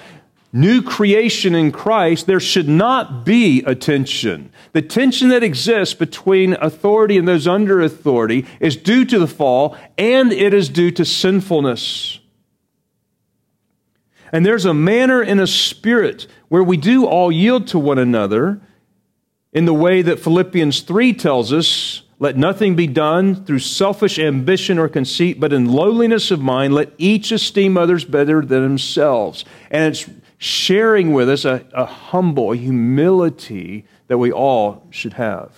[0.54, 4.50] new creation in Christ, there should not be a tension.
[4.72, 9.76] The tension that exists between authority and those under authority is due to the fall,
[9.98, 12.20] and it is due to sinfulness.
[14.30, 18.60] And there's a manner and a spirit where we do all yield to one another
[19.52, 24.78] in the way that Philippians 3 tells us Let nothing be done through selfish ambition
[24.78, 29.44] or conceit, but in lowliness of mind, let each esteem others better than themselves.
[29.70, 30.08] And it's
[30.38, 35.52] sharing with us a, a humble humility that we all should have.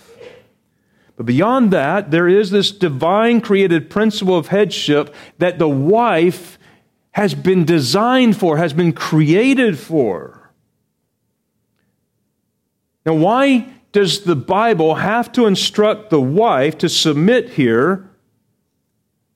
[1.15, 6.59] But beyond that, there is this divine created principle of headship that the wife
[7.11, 10.51] has been designed for, has been created for.
[13.05, 18.07] Now, why does the Bible have to instruct the wife to submit here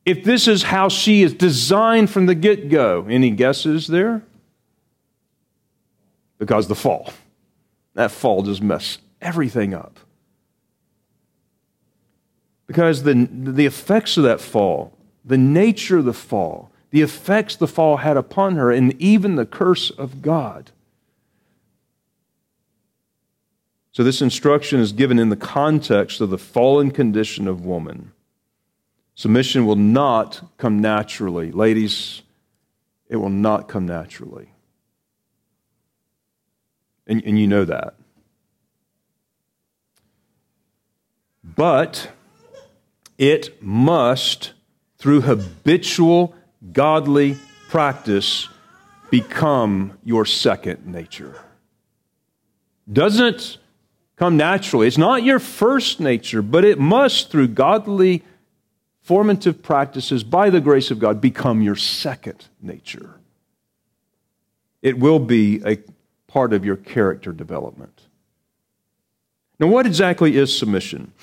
[0.05, 3.07] if this is how she is designed from the get go?
[3.09, 4.21] Any guesses there?
[6.37, 7.11] Because the fall.
[7.95, 9.99] That fall just messed everything up.
[12.67, 14.95] Because the, the effects of that fall,
[15.25, 19.45] the nature of the fall, the effects the fall had upon her, and even the
[19.47, 20.69] curse of God.
[23.93, 28.13] So, this instruction is given in the context of the fallen condition of woman.
[29.15, 31.51] Submission will not come naturally.
[31.51, 32.21] Ladies,
[33.09, 34.49] it will not come naturally.
[37.05, 37.95] And, and you know that.
[41.43, 42.09] But
[43.17, 44.53] it must,
[44.97, 46.33] through habitual
[46.71, 47.37] godly
[47.67, 48.47] practice,
[49.09, 51.35] become your second nature.
[52.91, 53.57] Doesn't
[54.21, 54.85] come naturally.
[54.85, 58.21] It's not your first nature, but it must, through godly
[59.01, 63.15] formative practices, by the grace of God, become your second nature.
[64.83, 65.79] It will be a
[66.27, 68.01] part of your character development.
[69.59, 71.13] Now, what exactly is submission?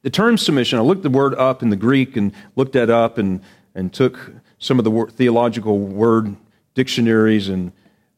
[0.00, 3.18] The term submission, I looked the word up in the Greek and looked that up
[3.18, 3.42] and,
[3.74, 6.36] and took some of the theological word
[6.72, 7.70] dictionaries and,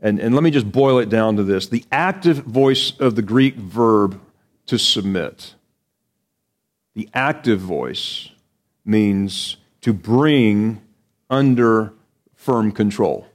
[0.05, 3.23] and, and let me just boil it down to this the active voice of the
[3.23, 4.21] Greek verb
[4.67, 5.55] to submit.
[6.95, 8.29] The active voice
[8.85, 10.83] means to bring
[11.31, 11.95] under
[12.35, 13.27] firm control.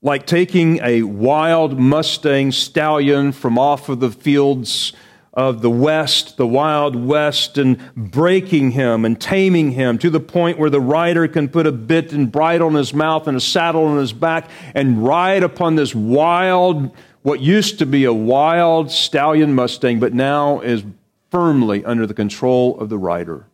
[0.00, 4.94] Like taking a wild Mustang stallion from off of the fields
[5.34, 10.58] of the West, the Wild West, and breaking him and taming him to the point
[10.58, 13.84] where the rider can put a bit and bridle in his mouth and a saddle
[13.84, 19.54] on his back and ride upon this wild, what used to be a wild stallion
[19.54, 20.84] Mustang, but now is
[21.30, 23.46] firmly under the control of the rider.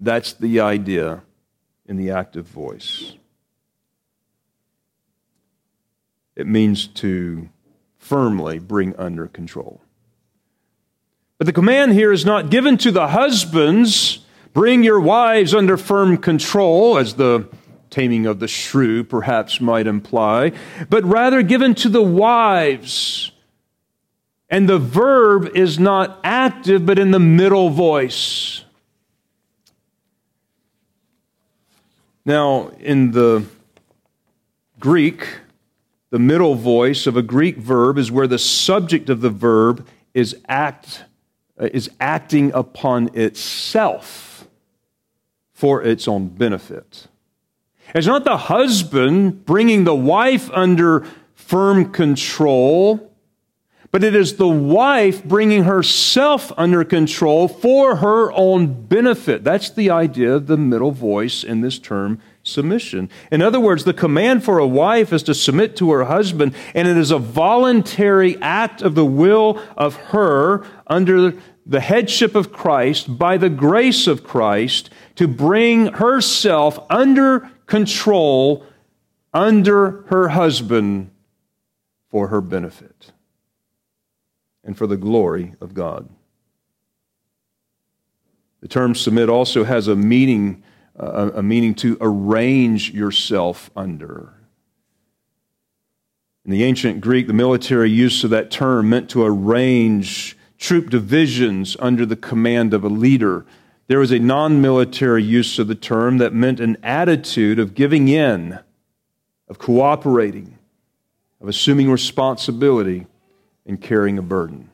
[0.00, 1.22] That's the idea
[1.86, 3.14] in the active voice.
[6.34, 7.48] It means to
[7.98, 9.80] firmly bring under control.
[11.38, 14.18] But the command here is not given to the husbands,
[14.52, 17.48] bring your wives under firm control, as the
[17.90, 20.52] taming of the shrew perhaps might imply,
[20.90, 23.30] but rather given to the wives.
[24.50, 28.64] And the verb is not active, but in the middle voice.
[32.24, 33.44] Now, in the
[34.80, 35.26] Greek,
[36.10, 40.36] the middle voice of a Greek verb is where the subject of the verb is
[40.48, 41.04] act
[41.60, 44.46] Uh, is acting upon itself
[45.52, 47.08] for its own benefit.
[47.94, 51.04] It's not the husband bringing the wife under
[51.34, 53.12] firm control,
[53.90, 59.42] but it is the wife bringing herself under control for her own benefit.
[59.42, 63.10] That's the idea of the middle voice in this term submission.
[63.30, 66.88] In other words, the command for a wife is to submit to her husband, and
[66.88, 71.34] it is a voluntary act of the will of her under
[71.66, 78.64] the headship of Christ by the grace of Christ to bring herself under control
[79.34, 81.10] under her husband
[82.10, 83.12] for her benefit
[84.64, 86.08] and for the glory of God.
[88.60, 90.62] The term submit also has a meaning
[90.98, 94.34] a, a meaning to arrange yourself under.
[96.44, 101.76] In the ancient Greek, the military use of that term meant to arrange troop divisions
[101.78, 103.44] under the command of a leader.
[103.86, 108.08] There was a non military use of the term that meant an attitude of giving
[108.08, 108.58] in,
[109.48, 110.58] of cooperating,
[111.40, 113.06] of assuming responsibility,
[113.66, 114.70] and carrying a burden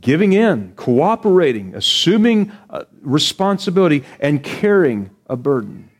[0.00, 5.90] giving in, cooperating, assuming uh, responsibility, and carrying a burden.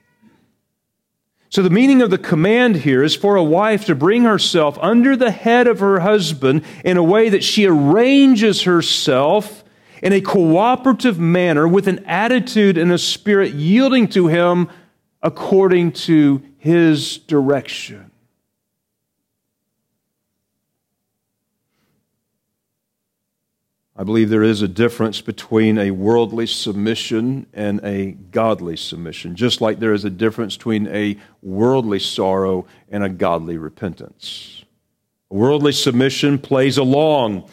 [1.49, 5.17] So, the meaning of the command here is for a wife to bring herself under
[5.17, 9.65] the head of her husband in a way that she arranges herself
[10.03, 14.69] in a cooperative manner with an attitude and a spirit yielding to him
[15.23, 18.06] according to his direction.
[23.99, 29.63] I believe there is a difference between a worldly submission and a godly submission, just
[29.63, 34.65] like there is a difference between a worldly sorrow and a godly repentance.
[35.31, 37.49] A worldly submission plays along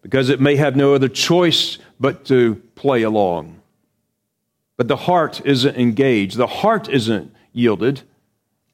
[0.00, 3.60] because it may have no other choice but to play along.
[4.76, 8.02] But the heart isn't engaged, the heart isn't yielded,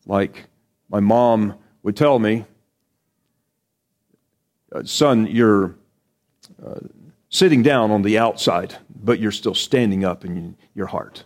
[0.07, 0.45] like
[0.91, 2.45] my mom would tell me
[4.85, 5.77] Son, you're.
[6.65, 6.81] Uh,
[7.35, 11.25] sitting down on the outside, but you're still standing up in your heart.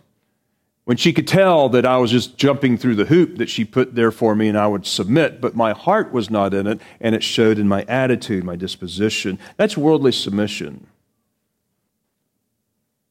[0.85, 3.93] When she could tell that I was just jumping through the hoop that she put
[3.93, 7.13] there for me and I would submit, but my heart was not in it, and
[7.13, 9.37] it showed in my attitude, my disposition.
[9.55, 10.87] That's worldly submission.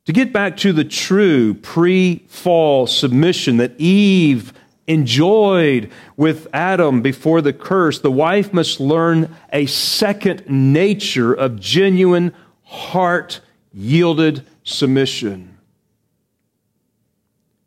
[0.06, 4.52] To get back to the true pre fall submission that Eve
[4.88, 12.34] enjoyed with Adam before the curse, the wife must learn a second nature of genuine
[12.68, 13.40] heart
[13.72, 15.56] yielded submission.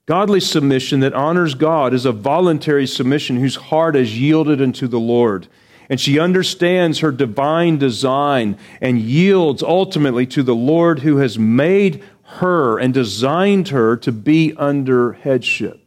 [0.05, 4.99] Godly submission that honors God is a voluntary submission whose heart is yielded unto the
[4.99, 5.47] Lord.
[5.89, 12.03] And she understands her divine design and yields ultimately to the Lord who has made
[12.23, 15.79] her and designed her to be under headship.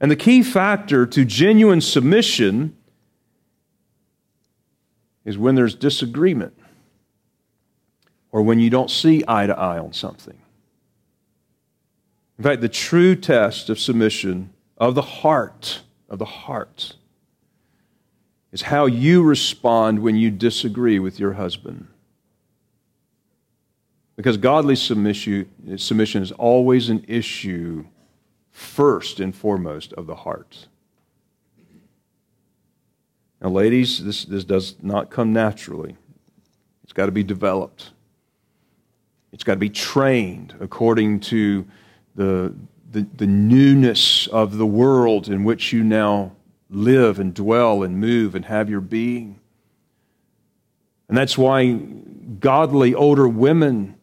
[0.00, 2.76] And the key factor to genuine submission
[5.24, 6.58] is when there's disagreement
[8.34, 10.36] or when you don't see eye to eye on something.
[12.36, 16.96] In fact, the true test of submission of the heart, of the heart,
[18.50, 21.86] is how you respond when you disagree with your husband.
[24.16, 27.86] Because godly submission, is always an issue,
[28.50, 30.66] first and foremost, of the heart.
[33.40, 35.96] Now, ladies, this, this does not come naturally,
[36.82, 37.92] it's got to be developed.
[39.34, 41.66] It's got to be trained according to
[42.14, 42.54] the,
[42.92, 46.36] the, the, newness of the world in which you now
[46.70, 49.40] live and dwell and move and have your being.
[51.08, 53.96] And that's why godly older women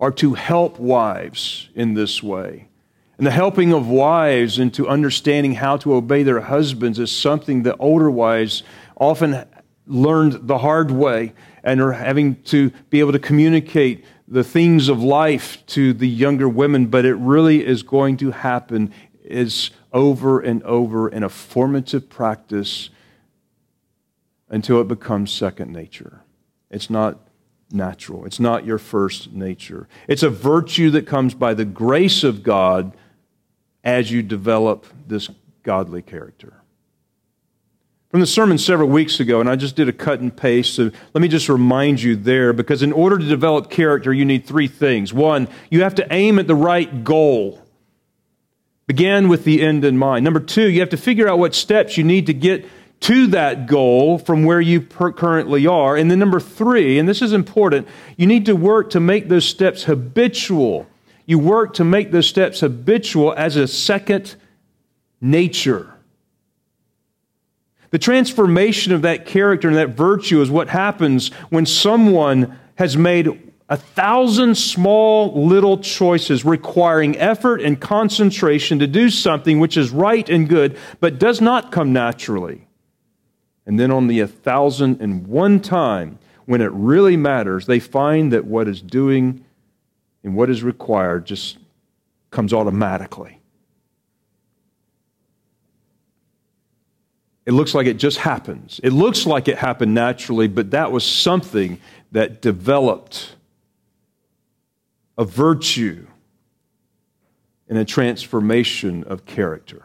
[0.00, 2.70] are to help wives in this way.
[3.18, 7.76] And the helping of wives into understanding how to obey their husbands is something that
[7.78, 8.62] older wives
[8.96, 9.44] often
[9.86, 15.02] learned the hard way and are having to be able to communicate the things of
[15.02, 18.90] life to the younger women, but it really is going to happen
[19.22, 22.88] is over and over in a formative practice
[24.48, 26.22] until it becomes second nature.
[26.70, 27.18] It's not
[27.70, 28.24] natural.
[28.24, 29.86] It's not your first nature.
[30.08, 32.96] It's a virtue that comes by the grace of God
[33.84, 35.28] as you develop this
[35.62, 36.61] godly character
[38.12, 40.74] from the sermon several weeks ago, and I just did a cut and paste.
[40.74, 44.46] So let me just remind you there, because in order to develop character, you need
[44.46, 45.14] three things.
[45.14, 47.62] One, you have to aim at the right goal.
[48.86, 50.24] Begin with the end in mind.
[50.24, 52.68] Number two, you have to figure out what steps you need to get
[53.00, 55.96] to that goal from where you per- currently are.
[55.96, 57.88] And then number three, and this is important,
[58.18, 60.86] you need to work to make those steps habitual.
[61.24, 64.36] You work to make those steps habitual as a second
[65.18, 65.91] nature.
[67.92, 73.28] The transformation of that character and that virtue is what happens when someone has made
[73.68, 80.26] a thousand small little choices requiring effort and concentration to do something which is right
[80.30, 82.66] and good, but does not come naturally.
[83.66, 88.32] And then on the a thousand and one time, when it really matters, they find
[88.32, 89.44] that what is doing
[90.24, 91.58] and what is required just
[92.30, 93.41] comes automatically.
[97.44, 98.80] It looks like it just happens.
[98.82, 101.80] It looks like it happened naturally, but that was something
[102.12, 103.34] that developed
[105.18, 106.06] a virtue
[107.68, 109.82] and a transformation of character.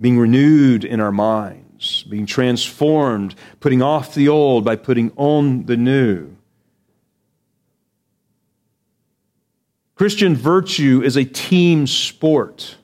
[0.00, 5.76] Being renewed in our minds, being transformed, putting off the old by putting on the
[5.76, 6.36] new.
[9.96, 12.76] Christian virtue is a team sport,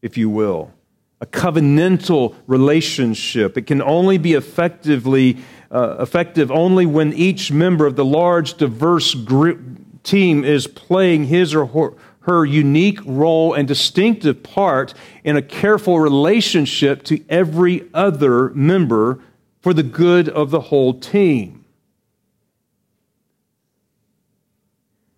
[0.00, 0.72] if you will
[1.20, 3.56] a covenantal relationship.
[3.58, 5.38] It can only be effectively
[5.70, 9.60] uh, effective only when each member of the large, diverse group,
[10.02, 14.94] team is playing his or her, her unique role and distinctive part
[15.24, 19.20] in a careful relationship to every other member
[19.60, 21.64] for the good of the whole team.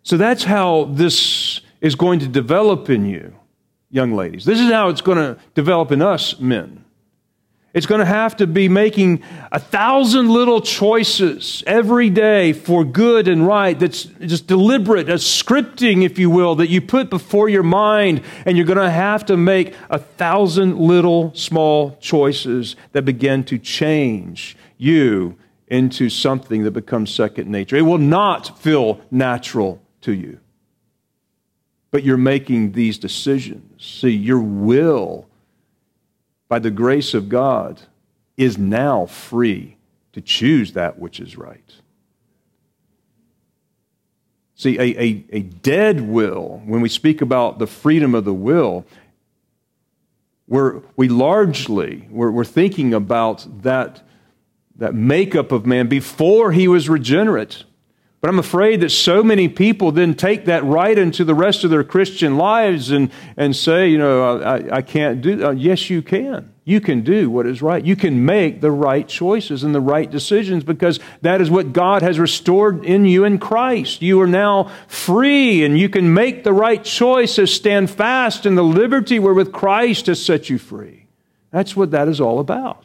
[0.03, 3.40] So that's how this is going to develop in you
[3.91, 4.45] young ladies.
[4.45, 6.85] This is how it's going to develop in us men.
[7.73, 9.23] It's going to have to be making
[9.53, 13.79] a thousand little choices every day for good and right.
[13.79, 18.23] That's just deliberate, a scripting, if you will, that you put before your mind.
[18.45, 23.59] And you're going to have to make a thousand little small choices that begin to
[23.59, 25.37] change you
[25.69, 27.77] into something that becomes second nature.
[27.77, 30.41] It will not feel natural to you.
[31.91, 33.85] But you're making these decisions.
[33.85, 35.27] See, your will
[36.51, 37.81] by the grace of God,
[38.37, 39.77] is now free
[40.13, 41.77] to choose that which is right.
[44.57, 48.85] See, a, a, a dead will, when we speak about the freedom of the will,
[50.49, 54.03] we're, we largely, we're, we're thinking about that,
[54.75, 57.63] that makeup of man before he was regenerate.
[58.21, 61.71] But I'm afraid that so many people then take that right into the rest of
[61.71, 65.59] their Christian lives and, and say, you know, I, I can't do that.
[65.59, 66.53] Yes, you can.
[66.65, 67.83] You can do what is right.
[67.83, 72.03] You can make the right choices and the right decisions because that is what God
[72.03, 74.03] has restored in you in Christ.
[74.03, 78.63] You are now free and you can make the right choices, stand fast in the
[78.63, 81.07] liberty wherewith Christ has set you free.
[81.51, 82.85] That's what that is all about.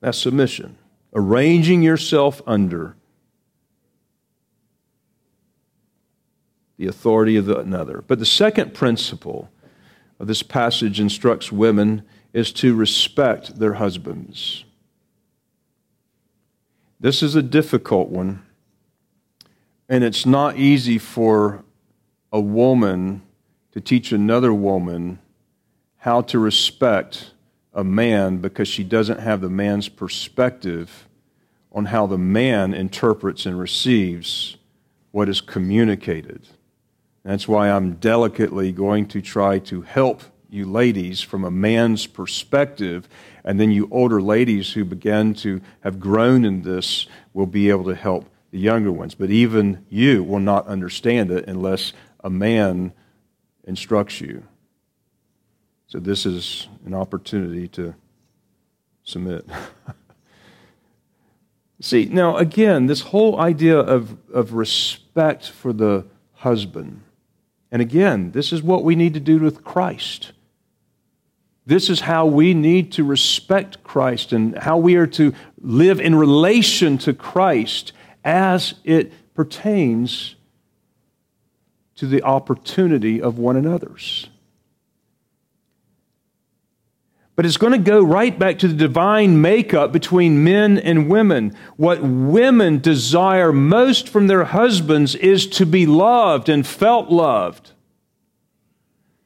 [0.00, 0.78] That's submission,
[1.14, 2.96] arranging yourself under
[6.82, 8.02] the authority of another.
[8.08, 9.48] But the second principle
[10.18, 12.02] of this passage instructs women
[12.32, 14.64] is to respect their husbands.
[16.98, 18.42] This is a difficult one,
[19.88, 21.62] and it's not easy for
[22.32, 23.22] a woman
[23.70, 25.20] to teach another woman
[25.98, 27.30] how to respect
[27.72, 31.06] a man because she doesn't have the man's perspective
[31.70, 34.56] on how the man interprets and receives
[35.12, 36.48] what is communicated.
[37.24, 43.08] That's why I'm delicately going to try to help you ladies from a man's perspective,
[43.44, 47.84] and then you older ladies who begin to have grown in this will be able
[47.84, 49.14] to help the younger ones.
[49.14, 51.92] But even you will not understand it unless
[52.22, 52.92] a man
[53.64, 54.42] instructs you.
[55.86, 57.94] So this is an opportunity to
[59.04, 59.46] submit.
[61.80, 67.02] See, now again, this whole idea of, of respect for the husband
[67.72, 70.32] and again, this is what we need to do with Christ.
[71.64, 76.14] This is how we need to respect Christ and how we are to live in
[76.14, 77.92] relation to Christ
[78.24, 80.34] as it pertains
[81.96, 84.28] to the opportunity of one another's.
[87.34, 91.56] But it's going to go right back to the divine makeup between men and women.
[91.76, 97.72] What women desire most from their husbands is to be loved and felt loved.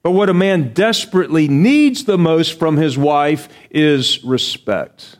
[0.04, 5.18] But what a man desperately needs the most from his wife is respect.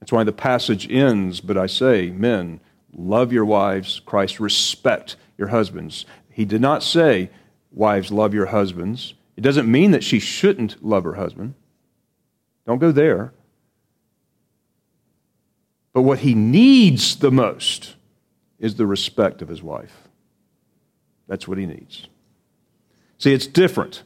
[0.00, 2.58] That's why the passage ends, but I say, men,
[2.92, 6.06] love your wives, Christ, respect your husbands.
[6.28, 7.30] He did not say,
[7.70, 9.14] wives, love your husbands.
[9.36, 11.54] It doesn't mean that she shouldn't love her husband.
[12.66, 13.32] Don't go there.
[15.92, 17.96] But what he needs the most
[18.58, 20.08] is the respect of his wife.
[21.26, 22.08] That's what he needs.
[23.18, 24.02] See, it's different.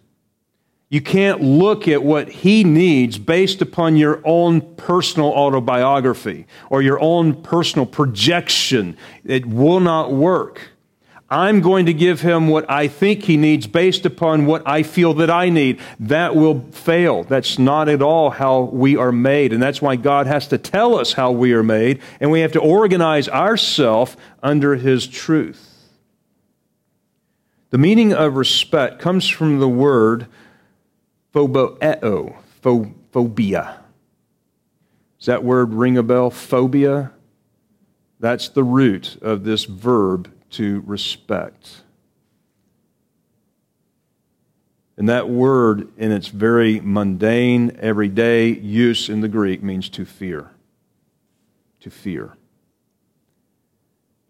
[0.89, 7.01] You can't look at what he needs based upon your own personal autobiography or your
[7.01, 8.97] own personal projection.
[9.25, 10.71] It will not work.
[11.29, 15.13] I'm going to give him what I think he needs based upon what I feel
[15.15, 15.81] that I need.
[15.99, 17.25] That will fail.
[17.25, 19.53] That's not at all how we are made.
[19.53, 22.53] And that's why God has to tell us how we are made, and we have
[22.53, 25.73] to organize ourselves under his truth.
[27.71, 30.29] The meaning of respect comes from the word
[31.35, 33.81] phobeo, phobia.
[35.19, 36.31] Does that word ring a bell?
[36.31, 37.11] Phobia?
[38.21, 41.83] That's the root of this verb to respect.
[44.97, 50.51] And that word, in its very mundane, everyday use in the Greek, means to fear.
[51.81, 52.37] To fear.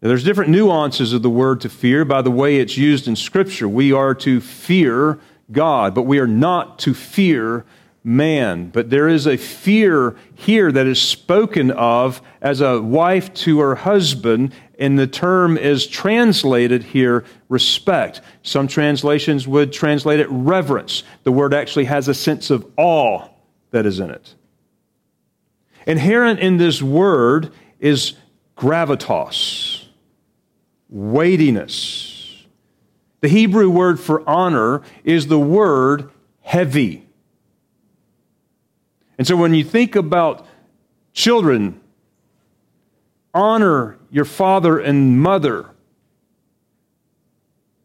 [0.01, 3.15] Now, there's different nuances of the word to fear by the way it's used in
[3.15, 3.67] Scripture.
[3.67, 5.19] We are to fear
[5.51, 7.65] God, but we are not to fear
[8.03, 8.69] man.
[8.69, 13.75] But there is a fear here that is spoken of as a wife to her
[13.75, 18.21] husband, and the term is translated here respect.
[18.43, 21.03] Some translations would translate it reverence.
[21.23, 23.27] The word actually has a sense of awe
[23.71, 24.35] that is in it.
[25.87, 28.13] Inherent in this word is
[28.55, 29.85] gravitas,
[30.89, 32.45] weightiness.
[33.21, 36.11] The Hebrew word for honor is the word
[36.41, 37.07] heavy.
[39.17, 40.45] And so when you think about
[41.13, 41.79] children,
[43.33, 45.69] honor your father and mother,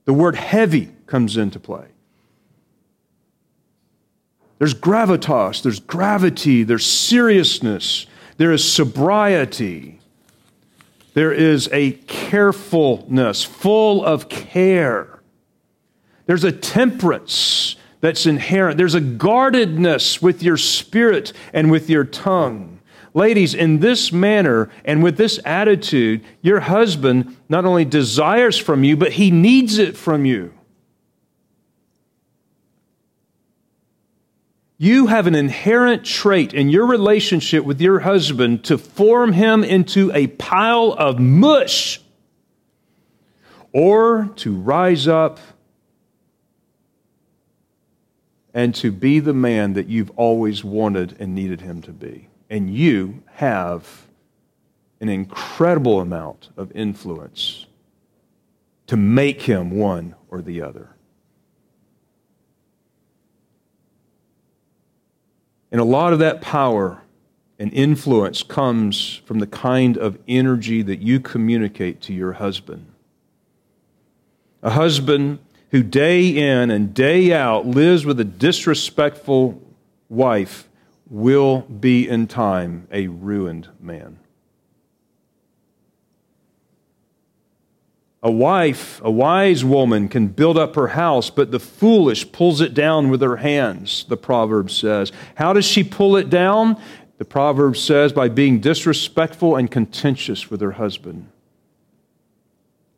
[0.04, 1.86] the word heavy comes into play.
[4.58, 8.06] There's gravitas, there's gravity, there's seriousness,
[8.36, 9.98] there is sobriety,
[11.14, 15.20] there is a carefulness, full of care.
[16.26, 18.78] There's a temperance that's inherent.
[18.78, 22.71] There's a guardedness with your spirit and with your tongue.
[23.14, 28.96] Ladies, in this manner and with this attitude, your husband not only desires from you,
[28.96, 30.52] but he needs it from you.
[34.78, 40.10] You have an inherent trait in your relationship with your husband to form him into
[40.12, 42.00] a pile of mush
[43.72, 45.38] or to rise up
[48.52, 52.28] and to be the man that you've always wanted and needed him to be.
[52.52, 54.08] And you have
[55.00, 57.64] an incredible amount of influence
[58.88, 60.90] to make him one or the other.
[65.70, 67.00] And a lot of that power
[67.58, 72.84] and influence comes from the kind of energy that you communicate to your husband.
[74.62, 75.38] A husband
[75.70, 79.58] who day in and day out lives with a disrespectful
[80.10, 80.68] wife
[81.12, 84.18] will be in time a ruined man.
[88.22, 92.72] A wife, a wise woman, can build up her house, but the foolish pulls it
[92.72, 95.12] down with her hands, the proverb says.
[95.34, 96.80] How does she pull it down?
[97.18, 101.28] The proverb says by being disrespectful and contentious with her husband.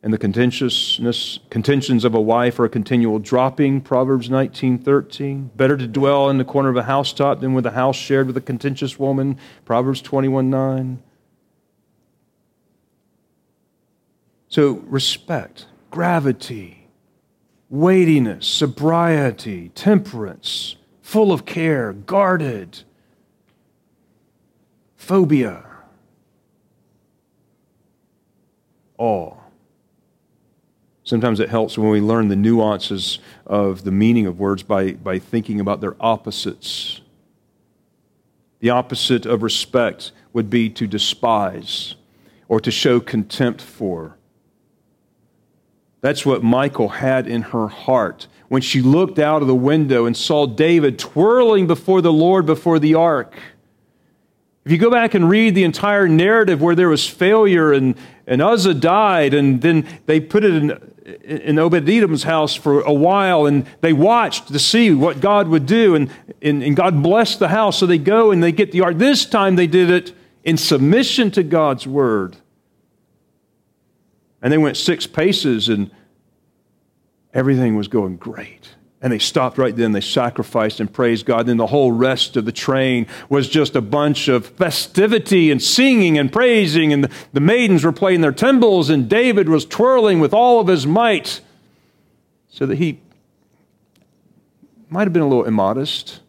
[0.04, 5.50] And the contentiousness, contentions of a wife are a continual dropping, Proverbs 19:13.
[5.56, 8.36] Better to dwell in the corner of a housetop than with a house shared with
[8.36, 10.98] a contentious woman, Proverbs 21:9.
[14.48, 16.88] So, respect, gravity,
[17.70, 22.80] weightiness, sobriety, temperance, full of care, guarded,
[24.96, 25.64] phobia,
[28.98, 29.43] awe.
[31.04, 35.18] Sometimes it helps when we learn the nuances of the meaning of words by, by
[35.18, 37.02] thinking about their opposites.
[38.60, 41.94] The opposite of respect would be to despise
[42.48, 44.16] or to show contempt for.
[46.00, 50.16] That's what Michal had in her heart when she looked out of the window and
[50.16, 53.36] saw David twirling before the Lord before the ark.
[54.64, 57.96] If you go back and read the entire narrative where there was failure and,
[58.26, 60.70] and Uzzah died, and then they put it in,
[61.22, 65.66] in Obed Edom's house for a while, and they watched to see what God would
[65.66, 66.10] do, and,
[66.40, 67.78] and, and God blessed the house.
[67.78, 68.96] So they go and they get the ark.
[68.96, 70.12] This time they did it
[70.44, 72.36] in submission to God's word.
[74.40, 75.90] And they went six paces and
[77.32, 78.68] everything was going great.
[79.04, 79.92] And they stopped right then.
[79.92, 81.44] They sacrificed and praised God.
[81.44, 86.16] Then the whole rest of the train was just a bunch of festivity and singing
[86.16, 86.90] and praising.
[86.90, 90.86] And the, maidens were playing their timbrels, and David was twirling with all of his
[90.86, 91.42] might.
[92.48, 92.98] So that he
[94.88, 96.20] might have been a little immodest.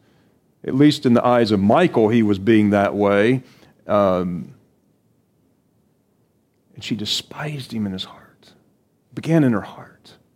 [0.65, 3.43] At least in the eyes of Michal, he was being that way.
[3.87, 4.53] Um,
[6.73, 8.51] and she despised him in his heart,
[9.13, 9.94] began in her heart.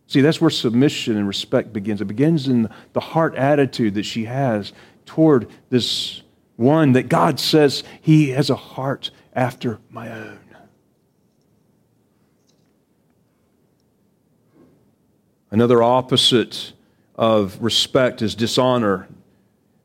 [0.09, 2.01] See, that's where submission and respect begins.
[2.01, 4.73] It begins in the heart attitude that she has
[5.05, 6.23] toward this
[6.55, 10.39] one that God says he has a heart after my own.
[15.51, 16.73] Another opposite
[17.13, 19.07] of respect is dishonor.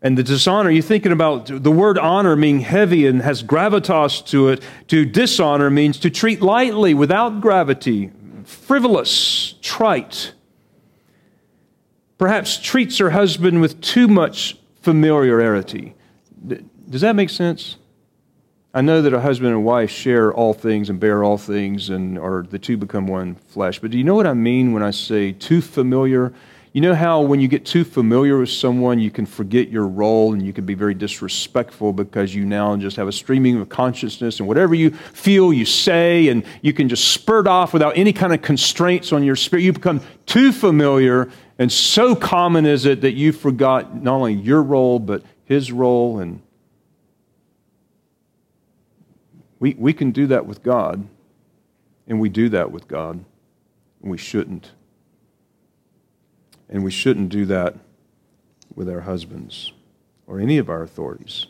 [0.00, 4.48] And the dishonor, you're thinking about the word honor meaning heavy and has gravitas to
[4.48, 4.62] it.
[4.88, 8.10] To dishonor means to treat lightly without gravity,
[8.44, 10.32] frivolous, trite.
[12.18, 15.94] Perhaps treats her husband with too much familiarity.
[16.88, 17.76] Does that make sense?
[18.76, 22.18] I know that a husband and wife share all things and bear all things, and
[22.18, 23.78] or the two become one flesh.
[23.78, 26.32] But do you know what I mean when I say too familiar?
[26.74, 30.32] You know how when you get too familiar with someone, you can forget your role
[30.32, 34.40] and you can be very disrespectful because you now just have a streaming of consciousness
[34.40, 38.34] and whatever you feel, you say, and you can just spurt off without any kind
[38.34, 39.62] of constraints on your spirit.
[39.62, 44.60] You become too familiar, and so common is it that you forgot not only your
[44.60, 46.18] role, but his role.
[46.18, 46.42] And
[49.60, 51.06] we, we can do that with God,
[52.08, 53.24] and we do that with God,
[54.02, 54.72] and we shouldn't.
[56.74, 57.76] And we shouldn't do that
[58.74, 59.72] with our husbands
[60.26, 61.46] or any of our authorities.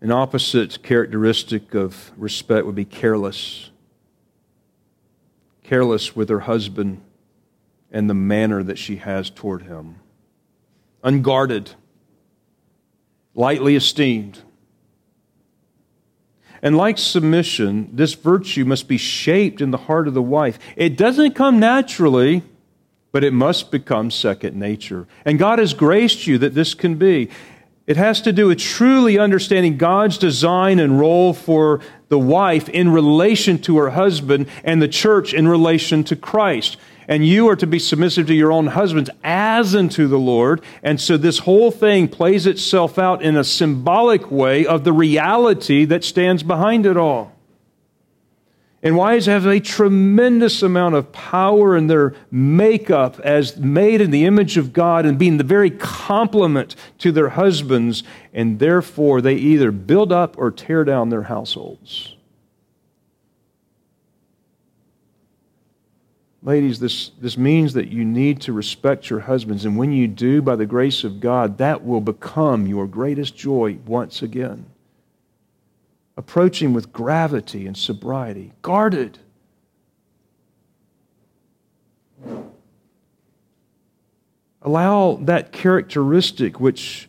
[0.00, 3.70] An opposite characteristic of respect would be careless.
[5.64, 7.02] Careless with her husband
[7.90, 9.96] and the manner that she has toward him.
[11.02, 11.72] Unguarded,
[13.34, 14.38] lightly esteemed.
[16.62, 20.60] And like submission, this virtue must be shaped in the heart of the wife.
[20.76, 22.42] It doesn't come naturally,
[23.10, 25.08] but it must become second nature.
[25.24, 27.30] And God has graced you that this can be.
[27.86, 32.90] It has to do with truly understanding God's design and role for the wife in
[32.90, 36.76] relation to her husband and the church in relation to Christ.
[37.08, 40.62] And you are to be submissive to your own husbands as unto the Lord.
[40.82, 45.84] And so this whole thing plays itself out in a symbolic way of the reality
[45.86, 47.32] that stands behind it all.
[48.84, 54.24] And wives have a tremendous amount of power in their makeup as made in the
[54.24, 59.70] image of God and being the very complement to their husbands, and therefore they either
[59.70, 62.16] build up or tear down their households.
[66.42, 70.42] Ladies, this, this means that you need to respect your husbands, and when you do,
[70.42, 74.66] by the grace of God, that will become your greatest joy once again
[76.16, 79.18] approaching with gravity and sobriety, guarded.
[84.60, 87.08] Allow that characteristic which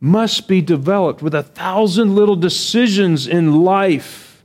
[0.00, 4.44] must be developed with a thousand little decisions in life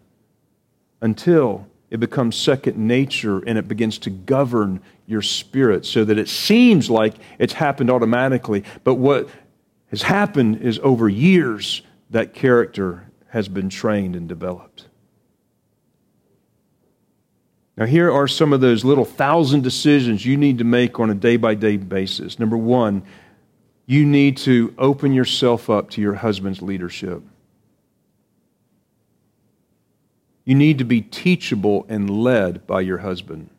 [1.01, 6.27] until it becomes second nature and it begins to govern your spirit so that it
[6.27, 8.63] seems like it's happened automatically.
[8.83, 9.29] But what
[9.89, 14.87] has happened is over years that character has been trained and developed.
[17.77, 21.15] Now, here are some of those little thousand decisions you need to make on a
[21.15, 22.39] day by day basis.
[22.39, 23.03] Number one,
[23.85, 27.21] you need to open yourself up to your husband's leadership.
[30.47, 33.49] You need to be teachable and led by your husband.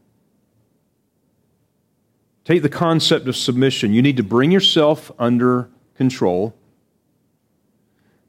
[2.47, 3.93] Take the concept of submission.
[3.93, 6.55] You need to bring yourself under control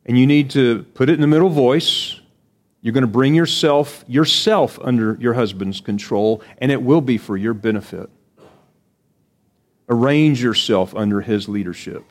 [0.05, 2.19] and you need to put it in the middle voice.
[2.81, 7.37] You're going to bring yourself yourself under your husband's control, and it will be for
[7.37, 8.09] your benefit.
[9.87, 12.03] Arrange yourself under his leadership.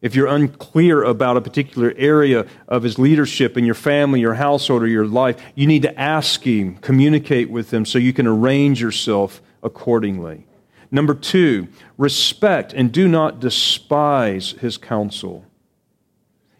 [0.00, 4.82] If you're unclear about a particular area of his leadership in your family, your household,
[4.82, 8.80] or your life, you need to ask him, communicate with him so you can arrange
[8.80, 10.46] yourself accordingly.
[10.90, 15.44] Number two, respect and do not despise his counsel.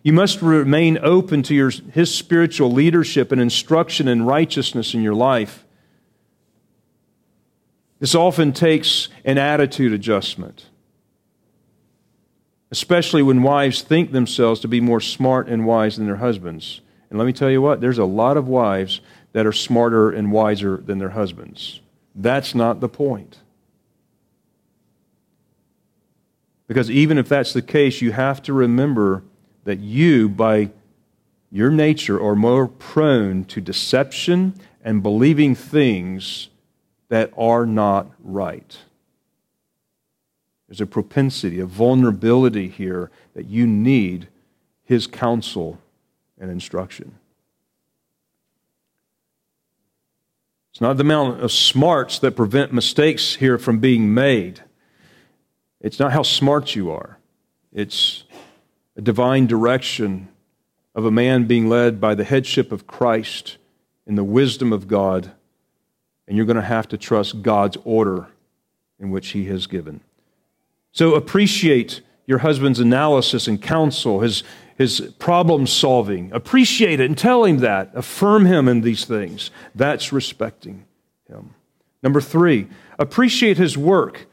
[0.03, 5.15] You must remain open to your, his spiritual leadership and instruction and righteousness in your
[5.15, 5.65] life.
[8.01, 10.67] This often takes an attitude adjustment,
[12.71, 16.81] especially when wives think themselves to be more smart and wise than their husbands.
[17.11, 19.01] And let me tell you what, there's a lot of wives
[19.33, 21.81] that are smarter and wiser than their husbands.
[22.15, 23.39] That's not the point.
[26.67, 29.23] Because even if that's the case, you have to remember
[29.65, 30.71] that you, by
[31.51, 34.55] your nature, are more prone to deception
[34.85, 36.49] and believing things
[37.09, 38.79] that are not right.
[40.69, 44.29] There's a propensity, a vulnerability here that you need
[44.85, 45.79] his counsel
[46.39, 47.15] and instruction.
[50.71, 54.61] It's not the amount of smarts that prevent mistakes here from being made.
[55.81, 57.19] It's not how smart you are.
[57.73, 58.25] It's
[58.97, 60.29] a divine direction
[60.95, 63.57] of a man being led by the headship of Christ
[64.07, 65.33] in the wisdom of God,
[66.27, 68.29] and you're going to have to trust God's order
[68.99, 70.01] in which He has given.
[70.99, 74.43] So appreciate your husband's analysis and counsel, his,
[74.77, 76.33] his problem solving.
[76.33, 77.93] Appreciate it and tell him that.
[77.95, 79.53] Affirm him in these things.
[79.77, 80.87] That's respecting
[81.29, 81.55] him.
[82.03, 82.67] Number three,
[82.99, 84.27] appreciate his work.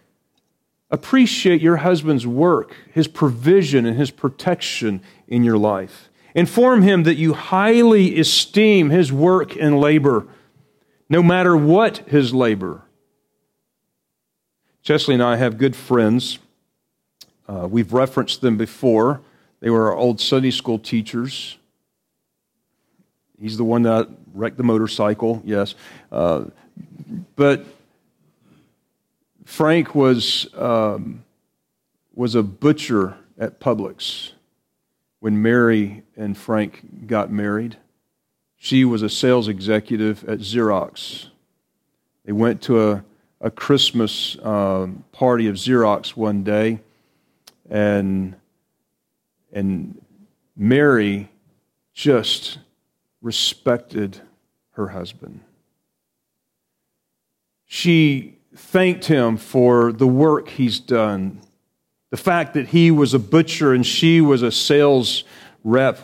[0.89, 6.09] Appreciate your husband's work, his provision, and his protection in your life.
[6.33, 10.25] Inform him that you highly esteem his work and labor,
[11.11, 12.81] no matter what his labor.
[14.81, 16.39] Chesley and I have good friends.
[17.47, 19.21] Uh, we've referenced them before.
[19.59, 21.57] They were our old Sunday school teachers.
[23.39, 25.75] He's the one that wrecked the motorcycle, yes.
[26.11, 26.45] Uh,
[27.35, 27.65] but
[29.43, 31.23] Frank was, um,
[32.13, 34.31] was a butcher at Publix
[35.19, 37.77] when Mary and Frank got married.
[38.57, 41.27] She was a sales executive at Xerox.
[42.25, 43.03] They went to a,
[43.41, 46.79] a Christmas uh, party of Xerox one day,
[47.69, 48.35] and
[49.51, 50.01] And
[50.55, 51.29] Mary
[51.93, 52.59] just
[53.21, 54.21] respected
[54.71, 55.39] her husband.
[57.65, 61.41] She thanked him for the work he's done.
[62.09, 65.23] The fact that he was a butcher and she was a sales
[65.63, 65.99] rep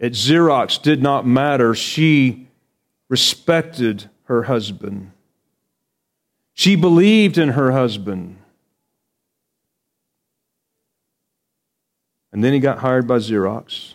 [0.00, 1.74] at Xerox did not matter.
[1.74, 2.48] She
[3.08, 5.12] respected her husband.
[6.54, 8.38] She believed in her husband.
[12.32, 13.94] And then he got hired by Xerox.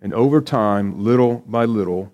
[0.00, 2.12] And over time, little by little,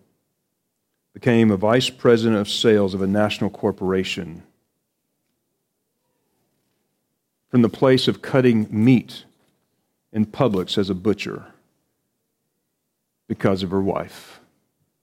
[1.13, 4.43] became a vice president of sales of a national corporation.
[7.51, 9.25] From the place of cutting meat
[10.13, 11.47] in Publix as a butcher
[13.29, 14.41] because of her wife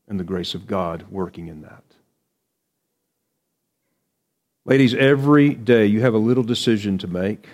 [0.07, 1.83] and the grace of God working in that.
[4.65, 7.47] Ladies, every day you have a little decision to make.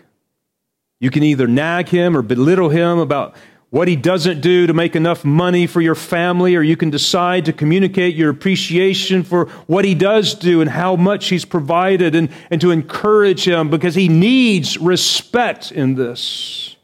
[1.03, 3.35] You can either nag him or belittle him about
[3.71, 7.43] what he doesn't do to make enough money for your family, or you can decide
[7.43, 12.29] to communicate your appreciation for what he does do and how much he's provided and,
[12.49, 16.77] and to encourage him because he needs respect in this.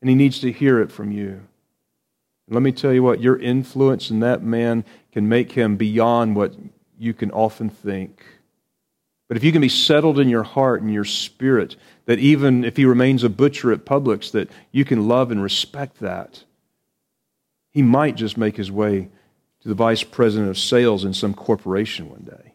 [0.00, 1.40] And he needs to hear it from you.
[2.48, 6.54] Let me tell you what, your influence in that man can make him beyond what
[6.96, 8.24] you can often think.
[9.26, 11.76] But if you can be settled in your heart and your spirit,
[12.08, 16.00] that even if he remains a butcher at Publix, that you can love and respect
[16.00, 16.42] that,
[17.70, 19.10] he might just make his way
[19.60, 22.54] to the vice president of sales in some corporation one day.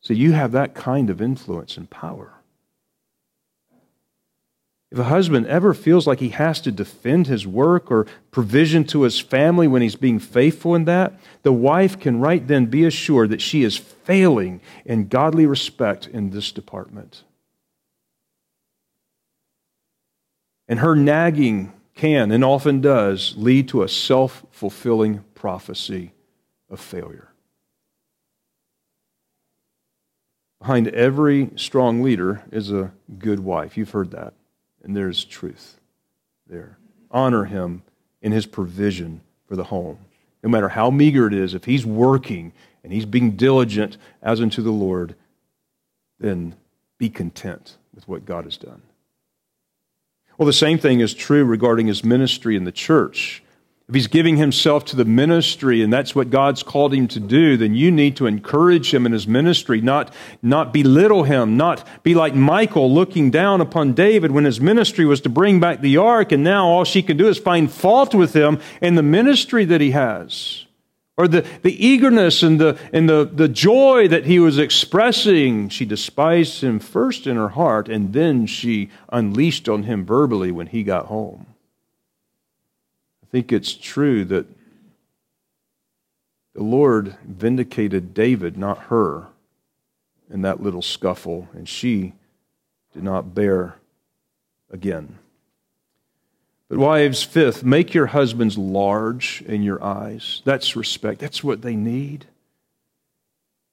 [0.00, 2.34] So you have that kind of influence and power.
[4.90, 9.02] If a husband ever feels like he has to defend his work or provision to
[9.02, 13.30] his family when he's being faithful in that, the wife can right then be assured
[13.30, 17.22] that she is failing in godly respect in this department.
[20.68, 26.12] And her nagging can and often does lead to a self fulfilling prophecy
[26.68, 27.28] of failure.
[30.60, 33.76] Behind every strong leader is a good wife.
[33.76, 34.34] You've heard that
[34.86, 35.80] and there's truth
[36.46, 36.78] there.
[37.10, 37.82] Honor him
[38.22, 39.98] in his provision for the home.
[40.42, 42.52] No matter how meager it is, if he's working
[42.84, 45.16] and he's being diligent as unto the Lord,
[46.20, 46.54] then
[46.98, 48.80] be content with what God has done.
[50.38, 53.42] Well, the same thing is true regarding his ministry in the church.
[53.88, 57.56] If he's giving himself to the ministry and that's what God's called him to do,
[57.56, 60.12] then you need to encourage him in his ministry, not,
[60.42, 65.20] not belittle him, not be like Michal looking down upon David when his ministry was
[65.20, 68.34] to bring back the ark, and now all she can do is find fault with
[68.34, 70.65] him in the ministry that he has.
[71.16, 75.70] Or the, the eagerness and, the, and the, the joy that he was expressing.
[75.70, 80.66] She despised him first in her heart, and then she unleashed on him verbally when
[80.66, 81.46] he got home.
[83.22, 84.46] I think it's true that
[86.54, 89.28] the Lord vindicated David, not her,
[90.30, 92.12] in that little scuffle, and she
[92.92, 93.76] did not bear
[94.70, 95.18] again.
[96.68, 100.42] But, wives, fifth, make your husbands large in your eyes.
[100.44, 101.20] That's respect.
[101.20, 102.26] That's what they need.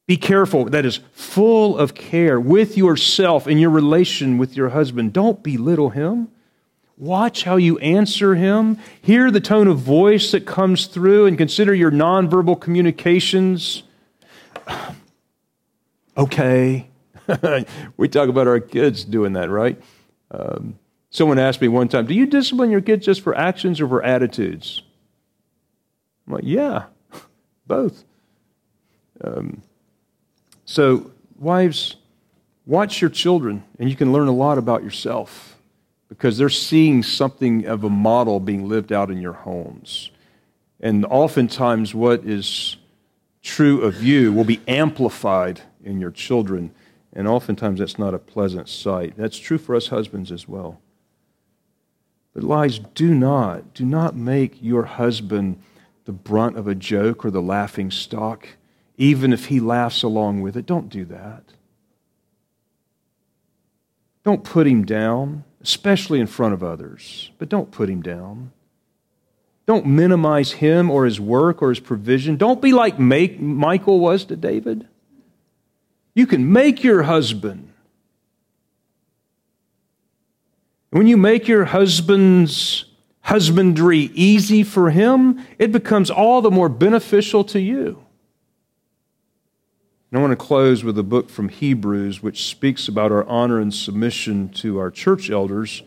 [0.05, 0.65] Be careful.
[0.65, 5.13] That is full of care with yourself in your relation with your husband.
[5.13, 6.27] Don't belittle him.
[6.97, 8.77] Watch how you answer him.
[9.01, 13.83] Hear the tone of voice that comes through and consider your nonverbal communications.
[16.15, 16.87] Okay.
[17.97, 19.81] we talk about our kids doing that, right?
[20.29, 20.77] Um,
[21.14, 24.03] someone asked me one time, Do you discipline your kids just for actions or for
[24.03, 24.82] attitudes?
[26.28, 26.86] I'm like, Yeah,
[27.68, 28.03] both.
[29.24, 29.61] Um,
[30.66, 31.95] so, wives,
[32.66, 35.57] watch your children, and you can learn a lot about yourself
[36.09, 40.11] because they're seeing something of a model being lived out in your homes.
[40.80, 42.76] And oftentimes, what is
[43.41, 46.72] true of you will be amplified in your children.
[47.14, 49.14] And oftentimes, that's not a pleasant sight.
[49.16, 50.82] That's true for us husbands as well.
[52.34, 55.61] But, lies, do not, do not make your husband
[56.05, 58.47] the brunt of a joke or the laughing stock,
[58.97, 60.65] even if he laughs along with it.
[60.65, 61.43] Don't do that.
[64.23, 67.31] Don't put him down especially in front of others.
[67.39, 68.51] But don't put him down.
[69.65, 72.36] Don't minimize him or his work or his provision.
[72.36, 74.88] Don't be like Michal was to David.
[76.13, 77.72] You can make your husband.
[80.93, 82.85] When you make your husband's
[83.21, 88.05] husbandry easy for him, it becomes all the more beneficial to you.
[90.11, 93.59] And I want to close with a book from Hebrews which speaks about our honor
[93.59, 95.81] and submission to our church elders.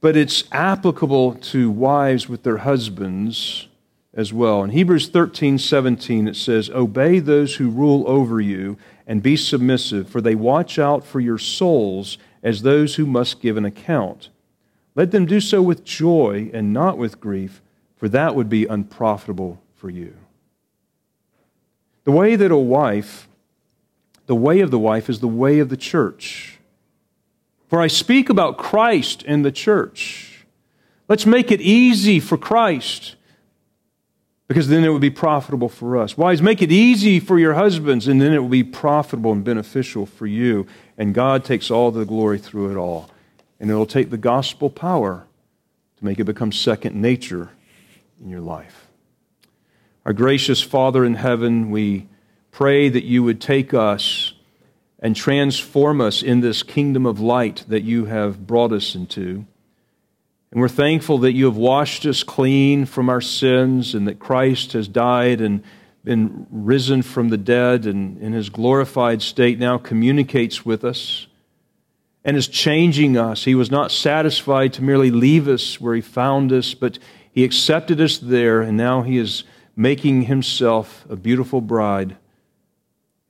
[0.00, 3.68] but it's applicable to wives with their husbands
[4.14, 4.64] as well.
[4.64, 8.78] In Hebrews 13 17, it says, Obey those who rule over you
[9.10, 13.56] and be submissive, for they watch out for your souls as those who must give
[13.56, 14.28] an account.
[14.94, 17.60] Let them do so with joy and not with grief,
[17.96, 20.14] for that would be unprofitable for you.
[22.04, 23.28] The way that a wife,
[24.26, 26.60] the way of the wife is the way of the church.
[27.68, 30.46] For I speak about Christ and the church.
[31.08, 33.16] Let's make it easy for Christ
[34.50, 36.18] because then it would be profitable for us.
[36.18, 40.06] Wives, make it easy for your husbands, and then it will be profitable and beneficial
[40.06, 40.66] for you.
[40.98, 43.08] And God takes all the glory through it all.
[43.60, 45.24] And it will take the gospel power
[45.98, 47.50] to make it become second nature
[48.20, 48.88] in your life.
[50.04, 52.08] Our gracious Father in heaven, we
[52.50, 54.32] pray that you would take us
[54.98, 59.46] and transform us in this kingdom of light that you have brought us into.
[60.52, 64.72] And we're thankful that you have washed us clean from our sins and that Christ
[64.72, 65.62] has died and
[66.02, 71.26] been risen from the dead and in his glorified state now communicates with us
[72.24, 73.44] and is changing us.
[73.44, 76.98] He was not satisfied to merely leave us where he found us, but
[77.32, 79.44] he accepted us there, and now he is
[79.76, 82.16] making himself a beautiful bride.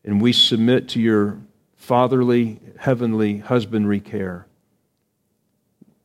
[0.04, 1.38] And we submit to your
[1.76, 4.46] fatherly, heavenly husbandry care.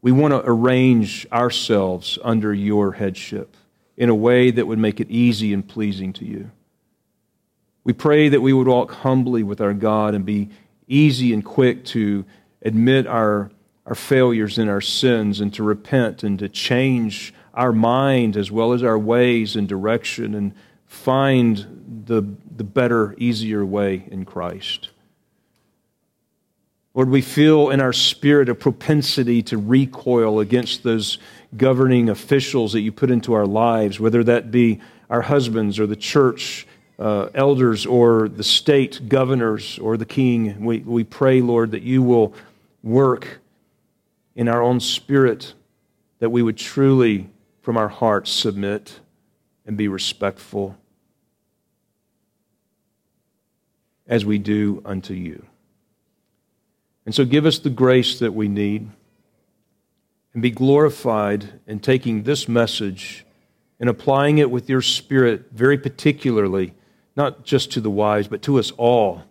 [0.06, 3.58] We want to arrange ourselves under your headship
[3.98, 6.52] in a way that would make it easy and pleasing to you.
[7.84, 10.50] We pray that we would walk humbly with our God and be
[10.88, 12.24] easy and quick to
[12.62, 13.50] admit our,
[13.88, 18.74] our failures and our sins and to repent and to change our mind as well
[18.74, 20.54] as our ways and direction and
[20.86, 22.22] find the,
[22.56, 24.92] the better, easier way in Christ.
[26.96, 31.18] Lord, we feel in our spirit a propensity to recoil against those
[31.58, 34.80] governing officials that you put into our lives, whether that be
[35.10, 36.66] our husbands or the church
[36.98, 40.64] uh, elders or the state governors or the king.
[40.64, 42.34] We, we pray, Lord, that you will
[42.82, 43.42] work
[44.34, 45.54] in our own spirit,
[46.20, 47.30] that we would truly,
[47.62, 49.02] from our hearts, submit
[49.66, 50.78] and be respectful
[54.08, 55.46] as we do unto you.
[57.06, 58.90] And so give us the grace that we need
[60.34, 63.26] and be glorified in taking this message
[63.80, 66.74] and applying it with your spirit very particularly,
[67.16, 69.24] not just to the wise, but to us all.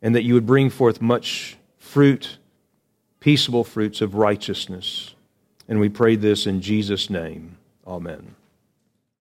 [0.00, 2.38] And that you would bring forth much fruit,
[3.20, 5.14] peaceable fruits of righteousness.
[5.66, 7.58] And we pray this in Jesus' name.
[7.86, 8.37] Amen.